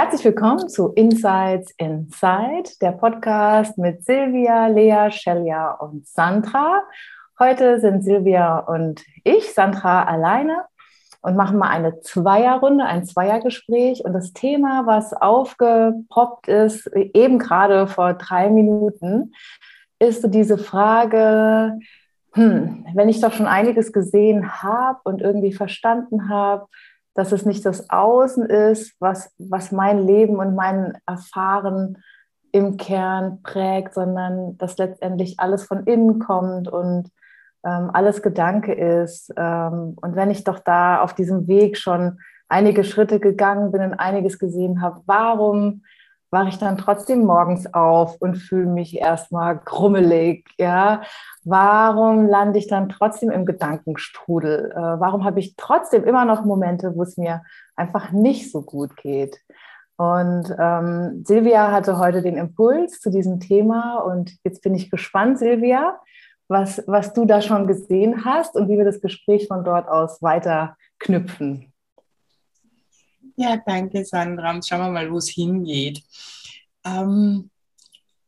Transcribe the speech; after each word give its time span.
Herzlich 0.00 0.26
willkommen 0.26 0.68
zu 0.68 0.92
Insights 0.92 1.72
Inside, 1.76 2.70
der 2.80 2.92
Podcast 2.92 3.76
mit 3.78 4.04
Silvia, 4.04 4.68
Lea, 4.68 5.10
Shelia 5.10 5.72
und 5.72 6.06
Sandra. 6.06 6.84
Heute 7.36 7.80
sind 7.80 8.04
Silvia 8.04 8.60
und 8.60 9.04
ich, 9.24 9.52
Sandra, 9.52 10.04
alleine 10.04 10.66
und 11.20 11.34
machen 11.34 11.58
mal 11.58 11.70
eine 11.70 11.98
Zweierrunde, 11.98 12.84
ein 12.84 13.06
Zweiergespräch. 13.06 14.04
Und 14.04 14.12
das 14.12 14.32
Thema, 14.32 14.86
was 14.86 15.14
aufgepoppt 15.14 16.46
ist, 16.46 16.86
eben 16.94 17.40
gerade 17.40 17.88
vor 17.88 18.14
drei 18.14 18.50
Minuten, 18.50 19.32
ist 19.98 20.22
so 20.22 20.28
diese 20.28 20.58
Frage, 20.58 21.76
hm, 22.34 22.86
wenn 22.94 23.08
ich 23.08 23.20
doch 23.20 23.32
schon 23.32 23.48
einiges 23.48 23.92
gesehen 23.92 24.62
habe 24.62 25.00
und 25.02 25.22
irgendwie 25.22 25.52
verstanden 25.52 26.28
habe, 26.28 26.68
dass 27.18 27.32
es 27.32 27.44
nicht 27.44 27.66
das 27.66 27.90
Außen 27.90 28.46
ist, 28.46 28.94
was, 29.00 29.34
was 29.38 29.72
mein 29.72 29.98
Leben 29.98 30.36
und 30.36 30.54
mein 30.54 30.96
Erfahren 31.04 31.98
im 32.52 32.76
Kern 32.76 33.42
prägt, 33.42 33.94
sondern 33.94 34.56
dass 34.56 34.78
letztendlich 34.78 35.40
alles 35.40 35.64
von 35.64 35.82
innen 35.82 36.20
kommt 36.20 36.68
und 36.68 37.10
ähm, 37.66 37.90
alles 37.92 38.22
Gedanke 38.22 38.72
ist. 38.72 39.34
Ähm, 39.36 39.96
und 40.00 40.14
wenn 40.14 40.30
ich 40.30 40.44
doch 40.44 40.60
da 40.60 41.02
auf 41.02 41.12
diesem 41.12 41.48
Weg 41.48 41.76
schon 41.76 42.20
einige 42.48 42.84
Schritte 42.84 43.18
gegangen 43.18 43.72
bin 43.72 43.82
und 43.82 43.94
einiges 43.94 44.38
gesehen 44.38 44.80
habe, 44.80 45.00
warum 45.06 45.82
wache 46.30 46.48
ich 46.48 46.58
dann 46.58 46.76
trotzdem 46.76 47.24
morgens 47.24 47.72
auf 47.72 48.16
und 48.20 48.36
fühle 48.36 48.66
mich 48.66 48.98
erstmal 48.98 49.58
grummelig, 49.58 50.48
ja? 50.58 51.02
Warum 51.44 52.26
lande 52.26 52.58
ich 52.58 52.66
dann 52.66 52.88
trotzdem 52.88 53.30
im 53.30 53.46
Gedankenstrudel? 53.46 54.72
Äh, 54.72 54.76
warum 54.76 55.24
habe 55.24 55.40
ich 55.40 55.56
trotzdem 55.56 56.04
immer 56.04 56.24
noch 56.24 56.44
Momente, 56.44 56.94
wo 56.94 57.02
es 57.02 57.16
mir 57.16 57.42
einfach 57.76 58.12
nicht 58.12 58.52
so 58.52 58.62
gut 58.62 58.96
geht? 58.96 59.38
Und 59.96 60.54
ähm, 60.58 61.24
Silvia 61.24 61.72
hatte 61.72 61.98
heute 61.98 62.22
den 62.22 62.36
Impuls 62.36 63.00
zu 63.00 63.10
diesem 63.10 63.40
Thema 63.40 63.98
und 63.98 64.32
jetzt 64.44 64.62
bin 64.62 64.74
ich 64.74 64.90
gespannt, 64.90 65.38
Silvia, 65.40 65.98
was, 66.46 66.82
was 66.86 67.14
du 67.14 67.24
da 67.24 67.42
schon 67.42 67.66
gesehen 67.66 68.24
hast 68.24 68.54
und 68.54 68.68
wie 68.68 68.78
wir 68.78 68.84
das 68.84 69.00
Gespräch 69.00 69.48
von 69.48 69.64
dort 69.64 69.88
aus 69.88 70.22
weiter 70.22 70.76
knüpfen. 71.00 71.72
Ja, 73.40 73.56
danke, 73.56 74.04
Sandra. 74.04 74.60
Schauen 74.60 74.80
wir 74.80 74.90
mal, 74.90 75.12
wo 75.12 75.18
es 75.18 75.28
hingeht. 75.28 76.02
Ähm, 76.84 77.50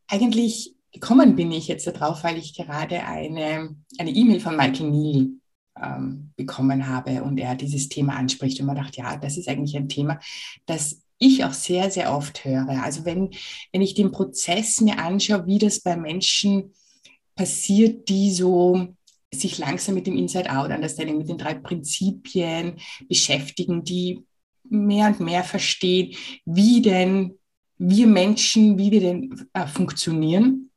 eigentlich 0.07 0.73
gekommen 0.93 1.35
bin 1.35 1.51
ich 1.51 1.67
jetzt 1.67 1.89
darauf, 1.89 2.23
weil 2.23 2.39
ich 2.39 2.55
gerade 2.55 3.03
eine 3.03 3.77
E-Mail 3.99 4.39
von 4.39 4.57
Michael 4.57 4.89
Neal 4.89 5.31
ähm, 5.77 6.31
bekommen 6.37 6.87
habe 6.87 7.25
und 7.25 7.39
er 7.39 7.57
dieses 7.57 7.89
Thema 7.89 8.15
anspricht 8.15 8.61
und 8.61 8.67
man 8.67 8.77
dachte, 8.77 9.01
ja, 9.01 9.17
das 9.17 9.37
ist 9.37 9.49
eigentlich 9.49 9.77
ein 9.77 9.89
Thema, 9.89 10.21
das 10.67 11.03
ich 11.19 11.45
auch 11.45 11.55
sehr, 11.55 11.91
sehr 11.91 12.15
oft 12.15 12.45
höre. 12.45 12.81
Also 12.81 13.05
wenn, 13.05 13.31
wenn 13.73 13.83
ich 13.83 13.95
den 13.95 14.13
Prozess 14.13 14.81
mir 14.81 15.01
anschaue, 15.01 15.45
wie 15.45 15.59
das 15.59 15.81
bei 15.81 15.97
Menschen 15.97 16.73
passiert, 17.35 18.09
die 18.09 18.31
so 18.31 18.95
sich 19.35 19.59
langsam 19.59 19.97
mit 19.97 20.07
dem 20.07 20.17
Inside-Out-Understanding, 20.17 21.19
mit 21.19 21.29
den 21.29 21.39
drei 21.39 21.55
Prinzipien 21.55 22.77
beschäftigen, 23.09 23.83
die 23.83 24.25
mehr 24.71 25.09
und 25.09 25.21
mehr 25.21 25.45
verstehen, 25.45 26.15
wie 26.45 26.83
denn 26.83 27.39
wir 27.79 28.07
Menschen, 28.07 28.79
wie 28.79 28.91
wir 28.91 29.01
denn 29.01 29.49
äh, 29.53 29.67
funktionieren. 29.67 30.71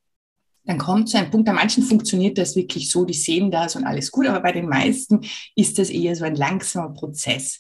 Dann 0.65 0.77
kommt 0.77 1.09
zu 1.09 1.17
einem 1.17 1.29
Punkt, 1.29 1.45
bei 1.45 1.53
manchen 1.53 1.83
funktioniert 1.83 2.37
das 2.37 2.55
wirklich 2.55 2.89
so, 2.89 3.03
die 3.03 3.13
sehen 3.13 3.51
das 3.51 3.75
und 3.75 3.83
alles 3.83 4.09
gut, 4.09 4.27
aber 4.27 4.39
bei 4.39 4.53
den 4.53 4.69
meisten 4.69 5.21
ist 5.55 5.77
das 5.77 5.89
eher 5.89 6.15
so 6.15 6.23
ein 6.23 6.35
langsamer 6.35 6.93
Prozess. 6.93 7.59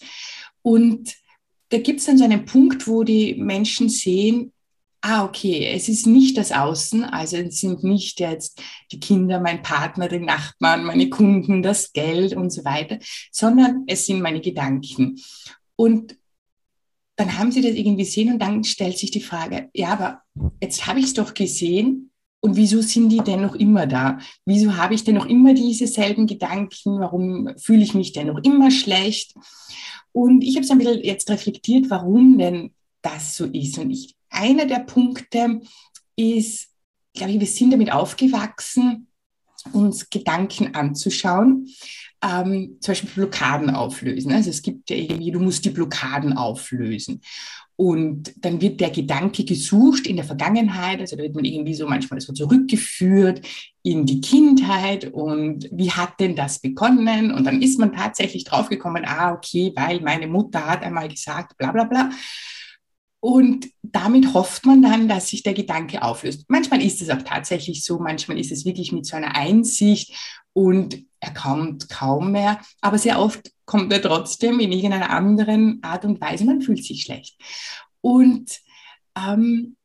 Und 0.61 1.13
da 1.69 1.79
gibt 1.79 1.99
es 1.99 2.05
dann 2.05 2.17
so 2.17 2.23
einen 2.23 2.45
Punkt, 2.45 2.87
wo 2.87 3.03
die 3.03 3.35
Menschen 3.35 3.89
sehen, 3.89 4.53
ah, 5.01 5.25
okay, 5.25 5.67
es 5.75 5.89
ist 5.89 6.07
nicht 6.07 6.37
das 6.37 6.53
Außen, 6.53 7.03
also 7.03 7.35
es 7.35 7.59
sind 7.59 7.83
nicht 7.83 8.21
jetzt 8.21 8.61
die 8.91 9.01
Kinder, 9.01 9.41
mein 9.41 9.61
Partner, 9.61 10.07
die 10.07 10.19
Nachbarn, 10.19 10.85
meine 10.85 11.09
Kunden, 11.09 11.61
das 11.61 11.91
Geld 11.91 12.33
und 12.37 12.51
so 12.51 12.63
weiter, 12.63 12.99
sondern 13.29 13.83
es 13.87 14.05
sind 14.05 14.21
meine 14.21 14.39
Gedanken. 14.39 15.19
Und 15.75 16.15
dann 17.15 17.37
haben 17.37 17.51
sie 17.51 17.61
das 17.61 17.73
irgendwie 17.73 18.03
gesehen 18.03 18.33
und 18.33 18.39
dann 18.39 18.63
stellt 18.63 18.97
sich 18.97 19.11
die 19.11 19.21
Frage, 19.21 19.69
ja, 19.73 19.89
aber 19.89 20.21
jetzt 20.61 20.87
habe 20.87 20.99
ich 20.99 21.05
es 21.05 21.13
doch 21.13 21.33
gesehen 21.33 22.11
und 22.41 22.57
wieso 22.57 22.81
sind 22.81 23.09
die 23.09 23.19
denn 23.19 23.41
noch 23.41 23.55
immer 23.55 23.87
da? 23.87 24.19
Wieso 24.45 24.75
habe 24.75 24.95
ich 24.95 25.05
denn 25.05 25.15
noch 25.15 25.27
immer 25.27 25.53
diese 25.53 25.87
selben 25.87 26.27
Gedanken? 26.27 26.99
Warum 26.99 27.53
fühle 27.57 27.83
ich 27.83 27.93
mich 27.93 28.11
denn 28.11 28.27
noch 28.27 28.43
immer 28.43 28.69
schlecht? 28.69 29.33
Und 30.11 30.43
ich 30.43 30.55
habe 30.55 30.65
es 30.65 30.71
ein 30.71 30.77
bisschen 30.77 31.03
jetzt 31.03 31.29
reflektiert, 31.29 31.89
warum 31.89 32.37
denn 32.37 32.73
das 33.01 33.37
so 33.37 33.45
ist. 33.45 33.77
Und 33.77 33.91
ich, 33.91 34.15
einer 34.29 34.65
der 34.65 34.79
Punkte 34.79 35.61
ist, 36.17 36.67
glaube 37.13 37.31
ich, 37.31 37.39
wir 37.39 37.47
sind 37.47 37.71
damit 37.71 37.93
aufgewachsen, 37.93 39.07
uns 39.71 40.09
Gedanken 40.09 40.75
anzuschauen 40.75 41.67
ähm, 42.23 42.77
zum 42.79 42.91
Beispiel 42.91 43.09
Blockaden 43.15 43.69
auflösen. 43.69 44.31
Also 44.31 44.49
es 44.49 44.61
gibt 44.61 44.89
ja 44.89 44.95
irgendwie, 44.95 45.31
du 45.31 45.39
musst 45.39 45.65
die 45.65 45.69
Blockaden 45.71 46.33
auflösen. 46.33 47.21
Und 47.75 48.33
dann 48.37 48.61
wird 48.61 48.79
der 48.79 48.91
Gedanke 48.91 49.43
gesucht 49.43 50.05
in 50.05 50.15
der 50.15 50.25
Vergangenheit, 50.25 50.99
also 50.99 51.15
da 51.15 51.23
wird 51.23 51.33
man 51.33 51.43
irgendwie 51.43 51.73
so 51.73 51.87
manchmal 51.87 52.21
so 52.21 52.31
zurückgeführt 52.31 53.41
in 53.81 54.05
die 54.05 54.21
Kindheit 54.21 55.11
und 55.11 55.67
wie 55.71 55.89
hat 55.91 56.19
denn 56.19 56.35
das 56.35 56.59
begonnen? 56.59 57.31
Und 57.31 57.45
dann 57.45 57.63
ist 57.63 57.79
man 57.79 57.91
tatsächlich 57.91 58.43
draufgekommen, 58.43 59.05
ah, 59.05 59.33
okay, 59.33 59.73
weil 59.75 60.01
meine 60.01 60.27
Mutter 60.27 60.65
hat 60.67 60.83
einmal 60.83 61.09
gesagt, 61.09 61.57
bla 61.57 61.71
bla 61.71 61.85
bla. 61.85 62.11
Und 63.23 63.69
damit 63.81 64.33
hofft 64.33 64.65
man 64.65 64.81
dann, 64.81 65.07
dass 65.07 65.29
sich 65.29 65.43
der 65.43 65.53
Gedanke 65.53 66.01
auflöst. 66.01 66.43
Manchmal 66.49 66.81
ist 66.81 67.01
es 67.01 67.09
auch 67.09 67.21
tatsächlich 67.21 67.85
so, 67.85 67.97
manchmal 67.97 68.37
ist 68.37 68.51
es 68.51 68.65
wirklich 68.65 68.91
mit 68.91 69.05
so 69.05 69.15
einer 69.15 69.33
Einsicht 69.33 70.13
und 70.51 71.05
er 71.21 71.33
kommt 71.33 71.87
kaum 71.87 72.33
mehr, 72.33 72.59
aber 72.81 72.97
sehr 72.97 73.21
oft 73.21 73.49
kommt 73.63 73.93
er 73.93 74.01
trotzdem 74.01 74.59
in 74.59 74.73
irgendeiner 74.73 75.09
anderen 75.09 75.81
Art 75.83 76.03
und 76.03 76.19
Weise. 76.19 76.43
Man 76.43 76.59
fühlt 76.59 76.83
sich 76.83 77.03
schlecht. 77.03 77.39
Und 78.01 78.59
ähm, 79.15 79.77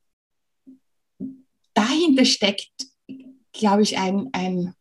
dahinter 1.75 2.25
steckt, 2.25 2.73
glaube 3.53 3.83
ich, 3.83 3.99
ein, 3.99 4.31
ein 4.33 4.75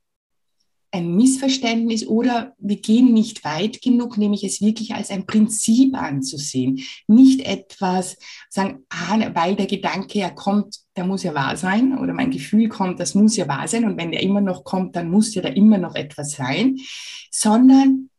ein 0.98 1.16
Missverständnis 1.16 2.06
oder 2.06 2.54
wir 2.58 2.78
gehen 2.78 3.14
nicht 3.14 3.44
weit 3.44 3.82
genug, 3.82 4.18
nämlich 4.18 4.44
es 4.44 4.62
wirklich 4.62 4.94
als 4.96 5.10
ein 5.10 5.26
Prinzip 5.26 5.96
anzusehen. 5.96 6.80
Nicht 7.08 7.42
etwas 7.42 8.18
sagen, 8.50 8.84
ah, 8.90 9.18
weil 9.34 9.56
der 9.56 9.68
Gedanke 9.68 10.20
ja 10.20 10.30
kommt, 10.30 10.80
der 10.96 11.06
muss 11.06 11.24
ja 11.24 11.34
wahr 11.34 11.56
sein 11.56 11.98
oder 11.98 12.14
mein 12.14 12.32
Gefühl 12.32 12.68
kommt, 12.68 13.00
das 13.00 13.16
muss 13.16 13.38
ja 13.38 13.48
wahr 13.48 13.68
sein 13.68 13.86
und 13.86 13.98
wenn 13.98 14.12
der 14.12 14.24
immer 14.24 14.42
noch 14.42 14.64
kommt, 14.64 14.96
dann 14.96 15.10
muss 15.10 15.36
ja 15.36 15.42
da 15.42 15.50
immer 15.50 15.78
noch 15.78 15.96
etwas 15.96 16.32
sein, 16.32 16.78
sondern 17.32 18.10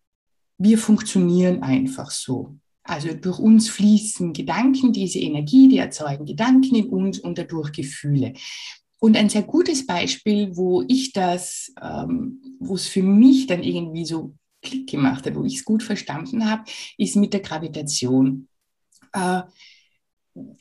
wir 0.56 0.78
funktionieren 0.78 1.62
einfach 1.62 2.10
so. 2.10 2.56
Also 2.84 3.12
durch 3.12 3.38
uns 3.38 3.68
fließen 3.68 4.32
Gedanken, 4.32 4.92
diese 4.92 5.18
Energie, 5.18 5.68
die 5.68 5.78
erzeugen 5.78 6.24
Gedanken 6.24 6.74
in 6.74 6.88
uns 6.88 7.18
und 7.18 7.36
dadurch 7.36 7.72
Gefühle. 7.72 8.32
Und 9.00 9.16
ein 9.16 9.28
sehr 9.28 9.42
gutes 9.42 9.86
Beispiel, 9.86 10.56
wo 10.56 10.82
ich 10.88 11.12
das, 11.12 11.72
ähm, 11.80 12.42
wo 12.58 12.74
es 12.74 12.88
für 12.88 13.02
mich 13.02 13.46
dann 13.46 13.62
irgendwie 13.62 14.04
so 14.04 14.34
Klick 14.60 14.90
gemacht 14.90 15.24
hat, 15.24 15.36
wo 15.36 15.44
ich 15.44 15.56
es 15.56 15.64
gut 15.64 15.82
verstanden 15.82 16.50
habe, 16.50 16.64
ist 16.96 17.16
mit 17.16 17.32
der 17.32 17.40
Gravitation. 17.40 18.48
Äh, 19.12 19.42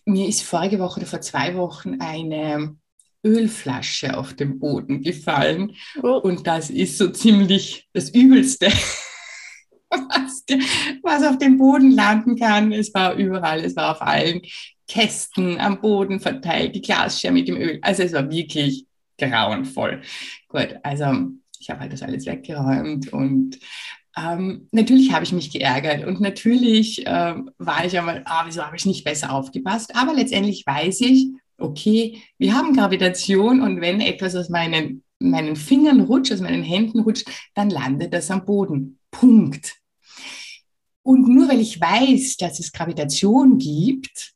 mir 0.05 0.27
ist 0.27 0.43
vorige 0.43 0.79
Woche 0.79 0.99
oder 0.99 1.07
vor 1.07 1.21
zwei 1.21 1.55
Wochen 1.55 1.99
eine 1.99 2.77
Ölflasche 3.23 4.17
auf 4.17 4.33
den 4.33 4.59
Boden 4.59 5.01
gefallen. 5.01 5.75
Oh. 6.01 6.19
Und 6.23 6.47
das 6.47 6.69
ist 6.69 6.97
so 6.97 7.09
ziemlich 7.09 7.87
das 7.93 8.09
Übelste, 8.09 8.67
was, 9.89 10.43
was 11.01 11.23
auf 11.23 11.37
dem 11.37 11.57
Boden 11.57 11.91
landen 11.91 12.37
kann. 12.37 12.71
Es 12.71 12.93
war 12.93 13.15
überall, 13.15 13.63
es 13.63 13.75
war 13.75 13.91
auf 13.91 14.01
allen 14.01 14.41
Kästen 14.87 15.59
am 15.59 15.81
Boden 15.81 16.19
verteilt, 16.19 16.75
die 16.75 16.81
Glasscherben 16.81 17.39
mit 17.39 17.47
dem 17.47 17.57
Öl. 17.57 17.79
Also 17.81 18.03
es 18.03 18.13
war 18.13 18.29
wirklich 18.29 18.85
grauenvoll. 19.17 20.01
Gut, 20.47 20.75
also 20.83 21.05
ich 21.59 21.69
habe 21.69 21.81
halt 21.81 21.93
das 21.93 22.03
alles 22.03 22.25
weggeräumt 22.25 23.11
und 23.13 23.59
Ähm, 24.19 24.67
natürlich 24.71 25.11
habe 25.11 25.23
ich 25.23 25.31
mich 25.31 25.51
geärgert 25.51 26.03
und 26.03 26.19
natürlich 26.19 27.05
äh, 27.05 27.35
war 27.59 27.85
ich 27.85 27.95
einmal, 27.95 28.23
ah, 28.25 28.45
wieso 28.47 28.63
habe 28.63 28.75
ich 28.75 28.87
nicht 28.87 29.03
besser 29.03 29.31
aufgepasst? 29.31 29.95
Aber 29.95 30.15
letztendlich 30.15 30.65
weiß 30.65 31.01
ich, 31.01 31.27
okay, 31.59 32.19
wir 32.39 32.55
haben 32.55 32.75
Gravitation 32.75 33.61
und 33.61 33.79
wenn 33.79 34.01
etwas 34.01 34.35
aus 34.35 34.49
meinen, 34.49 35.03
meinen 35.19 35.55
Fingern 35.55 35.99
rutscht, 36.01 36.31
aus 36.33 36.41
meinen 36.41 36.63
Händen 36.63 37.01
rutscht, 37.01 37.27
dann 37.53 37.69
landet 37.69 38.11
das 38.11 38.31
am 38.31 38.43
Boden. 38.43 38.97
Punkt. 39.11 39.75
Und 41.03 41.27
nur 41.27 41.47
weil 41.47 41.61
ich 41.61 41.79
weiß, 41.79 42.37
dass 42.37 42.59
es 42.59 42.71
Gravitation 42.71 43.59
gibt, 43.59 44.33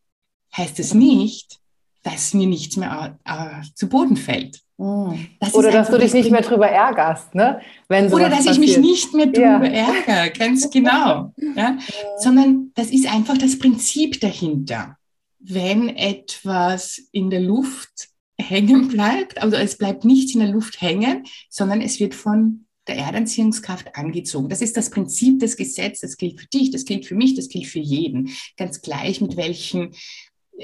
heißt 0.56 0.80
es 0.80 0.94
nicht, 0.94 1.60
dass 2.04 2.34
mir 2.34 2.48
nichts 2.48 2.78
mehr 2.78 3.20
äh, 3.26 3.62
zu 3.76 3.88
Boden 3.88 4.18
fällt. 4.18 4.62
Mhm. 4.78 5.28
Das 5.40 5.54
oder 5.54 5.72
dass 5.72 5.90
du 5.90 6.00
dich 6.00 6.14
nicht 6.14 6.32
mehr 6.32 6.42
drüber 6.42 6.68
ärgerst, 6.68 7.36
ne? 7.36 7.62
Wenn 7.88 8.12
oder 8.12 8.30
dass 8.30 8.46
passiert. 8.46 8.56
ich 8.56 8.60
mich 8.60 8.78
nicht 8.80 9.14
mehr 9.14 9.28
drüber 9.28 9.70
ja. 9.70 9.94
ärgere, 9.94 10.32
ganz 10.32 10.70
genau. 10.72 11.34
Ja? 11.38 11.54
ja? 11.56 11.78
Sondern 12.18 12.72
das 12.76 12.90
ist 12.90 13.12
einfach 13.12 13.38
das 13.38 13.60
Prinzip 13.60 14.20
dahinter. 14.20 14.98
Wenn 15.40 15.90
etwas 15.90 17.00
in 17.12 17.30
der 17.30 17.42
Luft 17.42 18.10
hängen 18.40 18.88
bleibt, 18.88 19.42
also 19.42 19.56
es 19.56 19.78
bleibt 19.78 20.04
nichts 20.04 20.34
in 20.34 20.40
der 20.40 20.50
Luft 20.50 20.82
hängen, 20.82 21.26
sondern 21.50 21.82
es 21.82 22.00
wird 22.00 22.16
von 22.16 22.66
der 22.88 22.98
Erdanziehungskraft 22.98 23.96
angezogen. 23.96 24.50
Das 24.50 24.62
ist 24.62 24.76
das 24.76 24.90
Prinzip 24.90 25.40
des 25.40 25.56
Gesetzes. 25.56 26.12
Das 26.12 26.18
gilt 26.18 26.40
für 26.40 26.48
dich, 26.48 26.72
das 26.72 26.86
gilt 26.86 27.06
für 27.06 27.16
mich, 27.16 27.36
das 27.36 27.48
gilt 27.48 27.68
für 27.68 27.80
jeden. 27.80 28.32
Ganz 28.58 28.82
gleich, 28.82 29.22
mit 29.22 29.38
welchen 29.38 29.94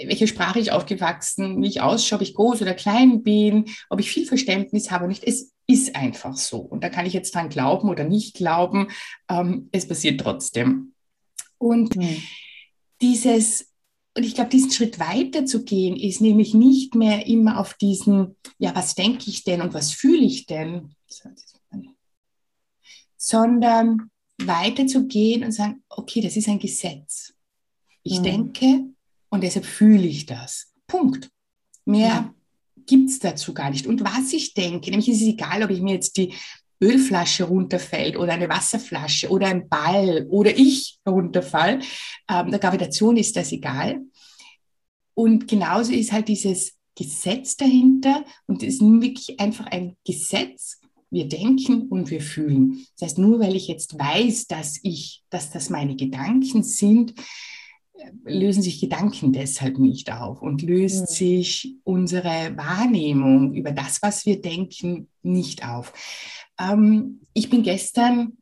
welche 0.06 0.28
Sprache 0.28 0.60
ich 0.60 0.72
aufgewachsen, 0.72 1.62
wie 1.62 1.68
ich 1.68 1.82
ausschaue, 1.82 2.18
ob 2.18 2.22
ich 2.22 2.36
groß 2.36 2.62
oder 2.62 2.74
klein 2.74 3.24
bin, 3.24 3.66
ob 3.90 4.00
ich 4.00 4.12
viel 4.12 4.26
Verständnis 4.26 4.92
habe 4.92 5.08
nicht. 5.08 5.24
Es 5.24 5.54
ist 5.68 5.96
einfach 5.96 6.36
so. 6.38 6.60
Und 6.60 6.84
da 6.84 6.90
kann 6.90 7.06
ich 7.06 7.14
jetzt 7.14 7.34
dran 7.36 7.50
glauben 7.50 7.90
oder 7.90 8.04
nicht 8.04 8.36
glauben. 8.36 8.90
Ähm, 9.30 9.70
es 9.72 9.88
passiert 9.88 10.22
trotzdem. 10.22 10.94
Und 11.58 11.96
mhm. 11.96 12.22
dieses, 13.02 13.74
und 14.16 14.24
ich 14.24 14.36
glaube, 14.36 14.50
diesen 14.50 14.72
Schritt 14.72 15.00
weiter 15.00 15.46
zu 15.46 15.64
gehen, 15.64 15.96
ist 15.98 16.22
nämlich 16.22 16.54
nicht 16.54 16.96
mehr 16.96 17.28
immer 17.28 17.60
auf 17.60 17.74
diesen, 17.74 18.36
ja, 18.60 18.76
was 18.76 18.96
denke 18.96 19.30
ich 19.30 19.44
denn 19.44 19.62
und 19.62 19.74
was 19.74 19.92
fühle 19.92 20.26
ich 20.26 20.46
denn, 20.46 20.94
sondern 23.18 24.10
weiter 24.38 24.88
zu 24.88 25.08
gehen 25.08 25.44
und 25.44 25.52
sagen, 25.52 25.84
okay, 25.90 26.22
das 26.22 26.38
ist 26.38 26.48
ein 26.48 26.60
Gesetz. 26.60 27.34
Ich 28.04 28.20
mhm. 28.20 28.24
denke, 28.24 28.86
und 29.30 29.44
deshalb 29.44 29.66
fühle 29.66 30.08
ich 30.08 30.26
das. 30.26 30.74
Punkt. 30.88 31.30
Mehr 31.86 32.08
ja. 32.08 32.34
gibt 32.86 33.10
es 33.10 33.20
dazu 33.20 33.54
gar 33.54 33.70
nicht. 33.70 33.88
Und 33.88 34.04
was 34.04 34.34
ich 34.34 34.54
denke, 34.54 34.90
nämlich 34.90 35.10
ist 35.10 35.22
es 35.22 35.28
egal, 35.28 35.64
ob 35.64 35.70
ich 35.70 35.82
mir 35.82 35.94
jetzt 35.94 36.18
die 36.18 36.34
Ölflasche 36.82 37.46
runterfällt 37.46 38.18
oder 38.18 38.34
eine 38.34 38.50
Wasserflasche 38.50 39.30
oder 39.30 39.48
ein 39.48 39.68
Ball 39.68 40.28
oder 40.30 40.56
ich 40.56 41.00
runterfall. 41.08 41.80
Ähm, 42.30 42.52
der 42.52 42.60
Gravitation 42.60 43.18
ist 43.18 43.36
das 43.36 43.52
egal. 43.52 44.02
Und 45.14 45.48
genauso 45.48 45.94
ist 45.94 46.12
halt 46.12 46.28
dieses 46.28 46.74
Gesetz 46.96 47.56
dahinter 47.58 48.24
und 48.46 48.62
es 48.64 48.76
ist 48.76 48.82
wirklich 48.82 49.40
einfach 49.40 49.66
ein 49.68 49.96
Gesetz. 50.06 50.80
Wir 51.10 51.28
denken 51.28 51.88
und 51.88 52.10
wir 52.12 52.22
fühlen. 52.22 52.86
Das 53.00 53.10
heißt, 53.10 53.18
nur 53.18 53.40
weil 53.40 53.56
ich 53.56 53.68
jetzt 53.68 53.98
weiß, 53.98 54.48
dass 54.48 54.80
ich, 54.84 55.24
dass 55.30 55.52
das 55.52 55.70
meine 55.70 55.96
Gedanken 55.96 56.64
sind, 56.64 57.14
lösen 58.24 58.62
sich 58.62 58.80
Gedanken 58.80 59.34
deshalb 59.34 59.80
nicht 59.80 60.12
auf 60.12 60.42
und 60.42 60.62
löst 60.62 61.02
mhm. 61.02 61.14
sich 61.14 61.76
unsere 61.84 62.56
Wahrnehmung 62.58 63.54
über 63.54 63.72
das, 63.72 64.02
was 64.02 64.26
wir 64.26 64.42
denken, 64.42 65.10
nicht 65.24 65.68
auf. 65.68 65.94
Ähm, 66.60 67.22
ich 67.34 67.50
bin 67.50 67.64
gestern, 67.64 68.38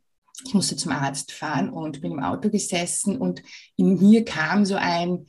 ich 0.46 0.54
musste 0.54 0.76
zum 0.76 0.92
Arzt 0.92 1.32
fahren 1.32 1.70
und 1.70 2.02
bin 2.02 2.12
im 2.14 2.20
Auto 2.20 2.50
gesessen 2.50 3.18
und 3.18 3.42
in 3.78 4.00
mir 4.00 4.26
kam 4.26 4.66
so 4.66 4.76
ein 4.76 5.26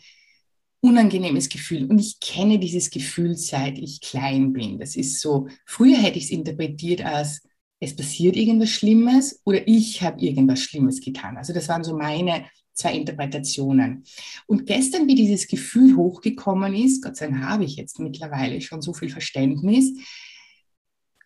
unangenehmes 0.81 1.49
Gefühl. 1.49 1.87
Und 1.87 1.99
ich 1.99 2.21
kenne 2.21 2.59
dieses 2.59 2.91
Gefühl, 2.91 3.37
seit 3.37 3.79
ich 3.79 4.01
klein 4.01 4.53
bin. 4.53 4.79
Das 4.79 4.97
ist 4.97 5.21
so, 5.21 5.49
früher 5.65 5.97
hätte 5.97 6.19
ich 6.19 6.25
es 6.25 6.31
interpretiert 6.31 7.05
als, 7.05 7.43
es 7.81 7.95
passiert 7.95 8.37
irgendwas 8.37 8.71
Schlimmes 8.71 9.41
oder 9.45 9.67
ich 9.69 10.03
habe 10.03 10.21
irgendwas 10.21 10.61
Schlimmes 10.61 11.01
getan. 11.01 11.37
Also 11.37 11.53
das 11.53 11.69
waren 11.69 11.85
so 11.85 11.97
meine 11.97 12.47
zwei 12.77 12.95
Interpretationen. 12.95 14.05
Und 14.47 14.67
gestern, 14.67 15.09
wie 15.09 15.15
dieses 15.15 15.49
Gefühl 15.49 15.97
hochgekommen 15.97 16.75
ist, 16.75 17.03
Gott 17.03 17.17
sei 17.17 17.27
Dank 17.27 17.43
habe 17.43 17.65
ich 17.65 17.77
jetzt 17.77 17.99
mittlerweile 17.99 18.61
schon 18.61 18.83
so 18.83 18.93
viel 18.93 19.09
Verständnis, 19.09 19.93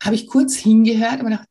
habe 0.02 0.14
ich 0.14 0.26
kurz 0.26 0.56
hingehört 0.56 1.20
und 1.20 1.26
gedacht, 1.26 1.48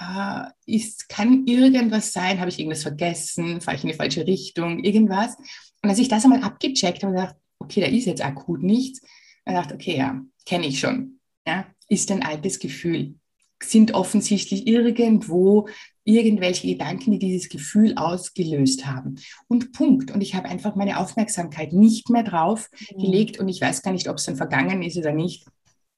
äh, 0.00 0.50
ist, 0.66 1.08
kann 1.08 1.46
irgendwas 1.46 2.12
sein, 2.12 2.40
habe 2.40 2.50
ich 2.50 2.58
irgendwas 2.58 2.82
vergessen, 2.82 3.60
fahre 3.60 3.76
ich 3.76 3.84
in 3.84 3.90
die 3.90 3.96
falsche 3.96 4.26
Richtung, 4.26 4.82
irgendwas. 4.82 5.36
Und 5.82 5.90
als 5.90 5.98
ich 5.98 6.08
das 6.08 6.24
einmal 6.24 6.42
abgecheckt 6.42 7.02
habe, 7.02 7.14
gedacht, 7.14 7.36
okay, 7.58 7.80
da 7.80 7.86
ist 7.86 8.06
jetzt 8.06 8.24
akut 8.24 8.62
nichts, 8.62 9.00
dann 9.44 9.54
dachte 9.54 9.74
okay, 9.74 9.96
ja, 9.96 10.20
kenne 10.44 10.66
ich 10.66 10.80
schon. 10.80 11.20
Ja, 11.46 11.66
ist 11.88 12.10
ein 12.10 12.22
altes 12.22 12.58
Gefühl 12.58 13.14
sind 13.62 13.94
offensichtlich 13.94 14.66
irgendwo 14.66 15.68
irgendwelche 16.08 16.66
Gedanken, 16.66 17.12
die 17.12 17.18
dieses 17.18 17.48
Gefühl 17.50 17.94
ausgelöst 17.96 18.86
haben. 18.86 19.16
Und 19.46 19.72
Punkt. 19.72 20.10
Und 20.10 20.22
ich 20.22 20.34
habe 20.34 20.48
einfach 20.48 20.74
meine 20.74 20.98
Aufmerksamkeit 20.98 21.72
nicht 21.72 22.08
mehr 22.08 22.22
drauf 22.22 22.70
mhm. 22.90 23.02
gelegt 23.02 23.38
und 23.38 23.48
ich 23.48 23.60
weiß 23.60 23.82
gar 23.82 23.92
nicht, 23.92 24.08
ob 24.08 24.16
es 24.16 24.24
dann 24.24 24.36
vergangen 24.36 24.82
ist 24.82 24.96
oder 24.96 25.12
nicht. 25.12 25.44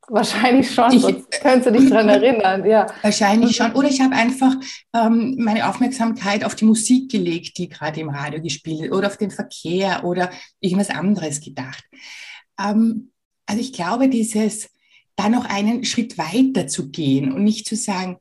Wahrscheinlich 0.08 0.74
schon, 0.74 0.92
ich, 0.92 1.02
sonst 1.02 1.30
könntest 1.30 1.66
du 1.66 1.72
dich 1.78 1.88
daran 1.88 2.08
erinnern. 2.22 2.66
Ja. 2.66 2.86
Wahrscheinlich 3.02 3.54
schon. 3.54 3.72
Oder 3.72 3.88
ich 3.88 4.00
habe 4.00 4.16
einfach 4.16 4.56
ähm, 4.92 5.36
meine 5.38 5.68
Aufmerksamkeit 5.68 6.44
auf 6.44 6.56
die 6.56 6.64
Musik 6.64 7.08
gelegt, 7.12 7.58
die 7.58 7.68
gerade 7.68 8.00
im 8.00 8.08
Radio 8.08 8.42
gespielt 8.42 8.80
wird, 8.80 8.92
oder 8.92 9.06
auf 9.06 9.16
den 9.16 9.30
Verkehr 9.30 10.04
oder 10.04 10.30
irgendwas 10.58 10.90
anderes 10.90 11.40
gedacht. 11.40 11.84
Ähm, 12.60 13.12
also 13.46 13.60
ich 13.60 13.72
glaube, 13.72 14.08
dieses 14.08 14.68
da 15.14 15.28
noch 15.28 15.44
einen 15.44 15.84
Schritt 15.84 16.18
weiter 16.18 16.66
zu 16.66 16.90
gehen 16.90 17.30
und 17.30 17.44
nicht 17.44 17.68
zu 17.68 17.76
sagen, 17.76 18.16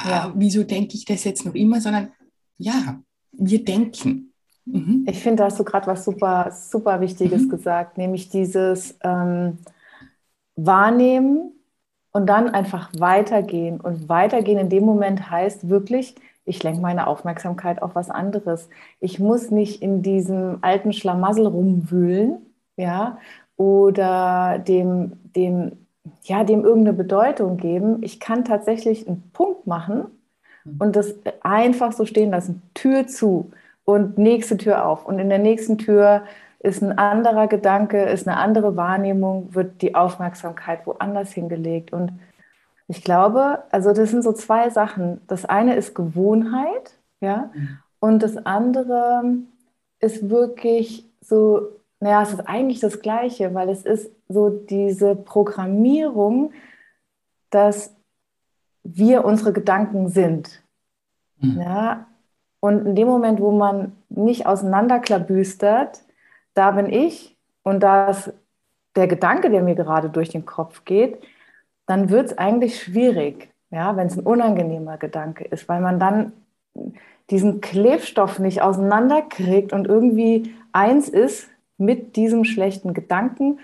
ja. 0.00 0.26
ah, 0.26 0.32
wieso 0.34 0.62
denke 0.64 0.94
ich 0.94 1.04
das 1.04 1.24
jetzt 1.24 1.44
noch 1.44 1.54
immer, 1.54 1.80
sondern 1.80 2.12
ja, 2.58 3.00
wir 3.32 3.64
denken. 3.64 4.32
Mhm. 4.64 5.04
Ich 5.08 5.18
finde, 5.20 5.38
da 5.38 5.44
hast 5.46 5.58
du 5.58 5.64
gerade 5.64 5.86
was 5.86 6.04
super, 6.04 6.50
super 6.52 7.00
Wichtiges 7.00 7.42
mhm. 7.42 7.48
gesagt, 7.48 7.98
nämlich 7.98 8.28
dieses 8.28 8.96
ähm, 9.02 9.58
Wahrnehmen 10.56 11.52
und 12.12 12.26
dann 12.26 12.48
einfach 12.48 12.90
weitergehen. 12.98 13.80
Und 13.80 14.08
weitergehen 14.08 14.58
in 14.58 14.68
dem 14.68 14.84
Moment 14.84 15.30
heißt 15.30 15.68
wirklich, 15.68 16.14
ich 16.44 16.62
lenke 16.62 16.80
meine 16.80 17.06
Aufmerksamkeit 17.06 17.82
auf 17.82 17.94
was 17.94 18.10
anderes. 18.10 18.68
Ich 19.00 19.18
muss 19.18 19.50
nicht 19.50 19.82
in 19.82 20.02
diesem 20.02 20.58
alten 20.60 20.92
Schlamassel 20.92 21.46
rumwühlen, 21.46 22.46
ja, 22.76 23.18
oder 23.56 24.58
dem, 24.58 25.12
dem 25.36 25.86
ja, 26.22 26.44
dem 26.44 26.64
irgendeine 26.64 26.96
Bedeutung 26.96 27.56
geben. 27.56 28.02
Ich 28.02 28.20
kann 28.20 28.44
tatsächlich 28.44 29.06
einen 29.06 29.30
Punkt 29.32 29.66
machen 29.66 30.06
und 30.78 30.96
das 30.96 31.14
einfach 31.42 31.92
so 31.92 32.06
stehen 32.06 32.30
lassen. 32.30 32.62
Tür 32.74 33.06
zu 33.06 33.50
und 33.84 34.18
nächste 34.18 34.56
Tür 34.56 34.86
auf. 34.86 35.06
Und 35.06 35.18
in 35.18 35.28
der 35.28 35.38
nächsten 35.38 35.78
Tür 35.78 36.22
ist 36.60 36.82
ein 36.82 36.96
anderer 36.96 37.48
Gedanke, 37.48 38.04
ist 38.04 38.28
eine 38.28 38.36
andere 38.36 38.76
Wahrnehmung, 38.76 39.54
wird 39.54 39.82
die 39.82 39.94
Aufmerksamkeit 39.94 40.86
woanders 40.86 41.32
hingelegt. 41.32 41.92
Und 41.92 42.12
ich 42.86 43.02
glaube, 43.02 43.64
also 43.70 43.92
das 43.92 44.10
sind 44.10 44.22
so 44.22 44.32
zwei 44.32 44.70
Sachen. 44.70 45.20
Das 45.26 45.44
eine 45.44 45.74
ist 45.74 45.94
Gewohnheit, 45.94 46.98
ja, 47.20 47.50
und 48.00 48.22
das 48.22 48.36
andere 48.36 49.22
ist 50.00 50.28
wirklich 50.28 51.08
so 51.20 51.68
naja, 52.02 52.22
es 52.22 52.32
ist 52.32 52.48
eigentlich 52.48 52.80
das 52.80 53.00
Gleiche, 53.00 53.54
weil 53.54 53.68
es 53.68 53.84
ist 53.84 54.10
so 54.32 54.48
diese 54.50 55.14
Programmierung, 55.14 56.52
dass 57.50 57.94
wir 58.82 59.24
unsere 59.24 59.52
Gedanken 59.52 60.08
sind. 60.08 60.62
Mhm. 61.38 61.60
Ja? 61.60 62.06
Und 62.60 62.86
in 62.86 62.94
dem 62.94 63.08
Moment, 63.08 63.40
wo 63.40 63.50
man 63.50 63.92
nicht 64.08 64.46
auseinanderklabüstert, 64.46 66.02
da 66.54 66.70
bin 66.72 66.86
ich 66.92 67.36
und 67.62 67.82
da 67.82 68.10
ist 68.10 68.32
der 68.94 69.06
Gedanke, 69.06 69.50
der 69.50 69.62
mir 69.62 69.74
gerade 69.74 70.10
durch 70.10 70.28
den 70.28 70.44
Kopf 70.44 70.84
geht, 70.84 71.18
dann 71.86 72.10
wird 72.10 72.26
es 72.26 72.38
eigentlich 72.38 72.80
schwierig, 72.80 73.50
ja, 73.70 73.96
wenn 73.96 74.06
es 74.06 74.16
ein 74.16 74.24
unangenehmer 74.24 74.98
Gedanke 74.98 75.44
ist, 75.44 75.68
weil 75.68 75.80
man 75.80 75.98
dann 75.98 76.32
diesen 77.30 77.60
Klebstoff 77.60 78.38
nicht 78.38 78.62
auseinanderkriegt 78.62 79.72
und 79.72 79.86
irgendwie 79.86 80.54
eins 80.72 81.08
ist 81.08 81.48
mit 81.78 82.16
diesem 82.16 82.44
schlechten 82.44 82.94
Gedanken 82.94 83.58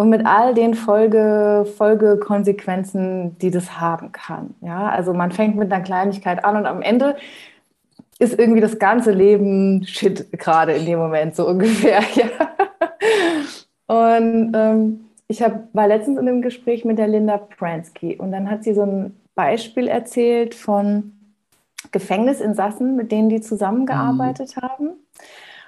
und 0.00 0.08
mit 0.08 0.24
all 0.24 0.54
den 0.54 0.72
Folge, 0.72 1.66
Folgekonsequenzen, 1.76 3.36
die 3.36 3.50
das 3.50 3.78
haben 3.78 4.12
kann. 4.12 4.54
Ja, 4.62 4.88
also 4.88 5.12
man 5.12 5.30
fängt 5.30 5.56
mit 5.56 5.70
einer 5.70 5.84
Kleinigkeit 5.84 6.42
an 6.42 6.56
und 6.56 6.64
am 6.64 6.80
Ende 6.80 7.16
ist 8.18 8.38
irgendwie 8.38 8.62
das 8.62 8.78
ganze 8.78 9.10
Leben 9.10 9.84
Shit 9.84 10.32
gerade 10.32 10.72
in 10.72 10.86
dem 10.86 10.98
Moment 10.98 11.36
so 11.36 11.46
ungefähr. 11.48 12.00
Ja. 12.14 12.30
Und 13.88 14.52
ähm, 14.54 15.04
ich 15.28 15.42
hab, 15.42 15.68
war 15.74 15.86
letztens 15.86 16.18
in 16.18 16.26
einem 16.26 16.40
Gespräch 16.40 16.86
mit 16.86 16.96
der 16.96 17.06
Linda 17.06 17.36
Pransky 17.36 18.16
und 18.16 18.32
dann 18.32 18.50
hat 18.50 18.64
sie 18.64 18.72
so 18.72 18.84
ein 18.84 19.14
Beispiel 19.34 19.86
erzählt 19.86 20.54
von 20.54 21.12
Gefängnisinsassen, 21.92 22.96
mit 22.96 23.12
denen 23.12 23.28
die 23.28 23.42
zusammengearbeitet 23.42 24.56
mhm. 24.56 24.62
haben. 24.62 24.90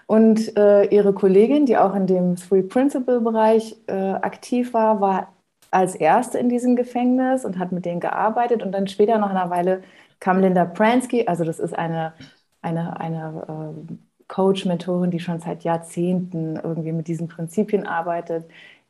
Und 0.06 0.56
äh, 0.56 0.84
ihre 0.86 1.12
Kollegin, 1.12 1.66
die 1.66 1.76
auch 1.78 1.94
in 1.94 2.06
dem 2.06 2.36
Three-Principle-Bereich 2.36 3.76
äh, 3.86 3.92
aktiv 3.92 4.74
war, 4.74 5.00
war 5.00 5.32
als 5.70 5.94
erste 5.94 6.38
in 6.38 6.48
diesem 6.48 6.76
Gefängnis 6.76 7.44
und 7.44 7.58
hat 7.58 7.72
mit 7.72 7.84
denen 7.84 8.00
gearbeitet. 8.00 8.62
Und 8.62 8.72
dann 8.72 8.88
später 8.88 9.18
nach 9.18 9.30
einer 9.30 9.50
Weile 9.50 9.82
kam 10.20 10.40
Linda 10.40 10.64
Pransky, 10.64 11.26
also 11.26 11.44
das 11.44 11.58
ist 11.58 11.76
eine, 11.76 12.12
eine, 12.60 13.00
eine 13.00 13.74
äh, 13.88 13.94
Coach-Mentorin, 14.28 15.10
die 15.10 15.20
schon 15.20 15.40
seit 15.40 15.64
Jahrzehnten 15.64 16.56
irgendwie 16.56 16.92
mit 16.92 17.08
diesen 17.08 17.28
Prinzipien 17.28 17.86
arbeitet, 17.86 18.44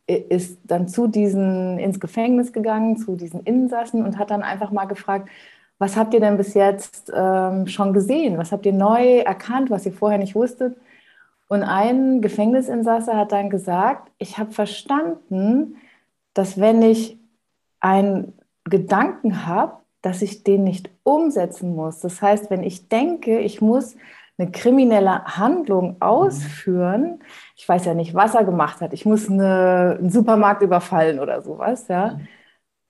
ist 0.06 0.58
dann 0.64 0.88
zu 0.88 1.06
diesen 1.06 1.78
ins 1.78 2.00
Gefängnis 2.00 2.52
gegangen, 2.52 2.96
zu 2.96 3.16
diesen 3.16 3.40
Insassen 3.40 4.04
und 4.04 4.18
hat 4.18 4.30
dann 4.30 4.42
einfach 4.42 4.70
mal 4.72 4.86
gefragt, 4.86 5.28
was 5.78 5.96
habt 5.96 6.14
ihr 6.14 6.20
denn 6.20 6.36
bis 6.36 6.54
jetzt 6.54 7.12
ähm, 7.14 7.66
schon 7.66 7.92
gesehen? 7.92 8.38
Was 8.38 8.52
habt 8.52 8.66
ihr 8.66 8.72
neu 8.72 9.18
erkannt, 9.18 9.70
was 9.70 9.86
ihr 9.86 9.92
vorher 9.92 10.18
nicht 10.18 10.34
wusstet? 10.34 10.76
Und 11.52 11.64
ein 11.64 12.22
Gefängnisinsasse 12.22 13.14
hat 13.14 13.32
dann 13.32 13.50
gesagt, 13.50 14.10
ich 14.16 14.38
habe 14.38 14.52
verstanden, 14.52 15.76
dass 16.32 16.58
wenn 16.58 16.80
ich 16.80 17.18
einen 17.78 18.32
Gedanken 18.64 19.44
habe, 19.44 19.74
dass 20.00 20.22
ich 20.22 20.44
den 20.44 20.64
nicht 20.64 20.88
umsetzen 21.02 21.76
muss. 21.76 22.00
Das 22.00 22.22
heißt, 22.22 22.48
wenn 22.48 22.62
ich 22.62 22.88
denke, 22.88 23.38
ich 23.40 23.60
muss 23.60 23.96
eine 24.38 24.50
kriminelle 24.50 25.26
Handlung 25.26 26.00
ausführen, 26.00 27.18
ich 27.54 27.68
weiß 27.68 27.84
ja 27.84 27.92
nicht, 27.92 28.14
was 28.14 28.34
er 28.34 28.44
gemacht 28.44 28.80
hat, 28.80 28.94
ich 28.94 29.04
muss 29.04 29.28
eine, 29.28 29.98
einen 29.98 30.08
Supermarkt 30.08 30.62
überfallen 30.62 31.20
oder 31.20 31.42
sowas, 31.42 31.86
ja, 31.88 32.18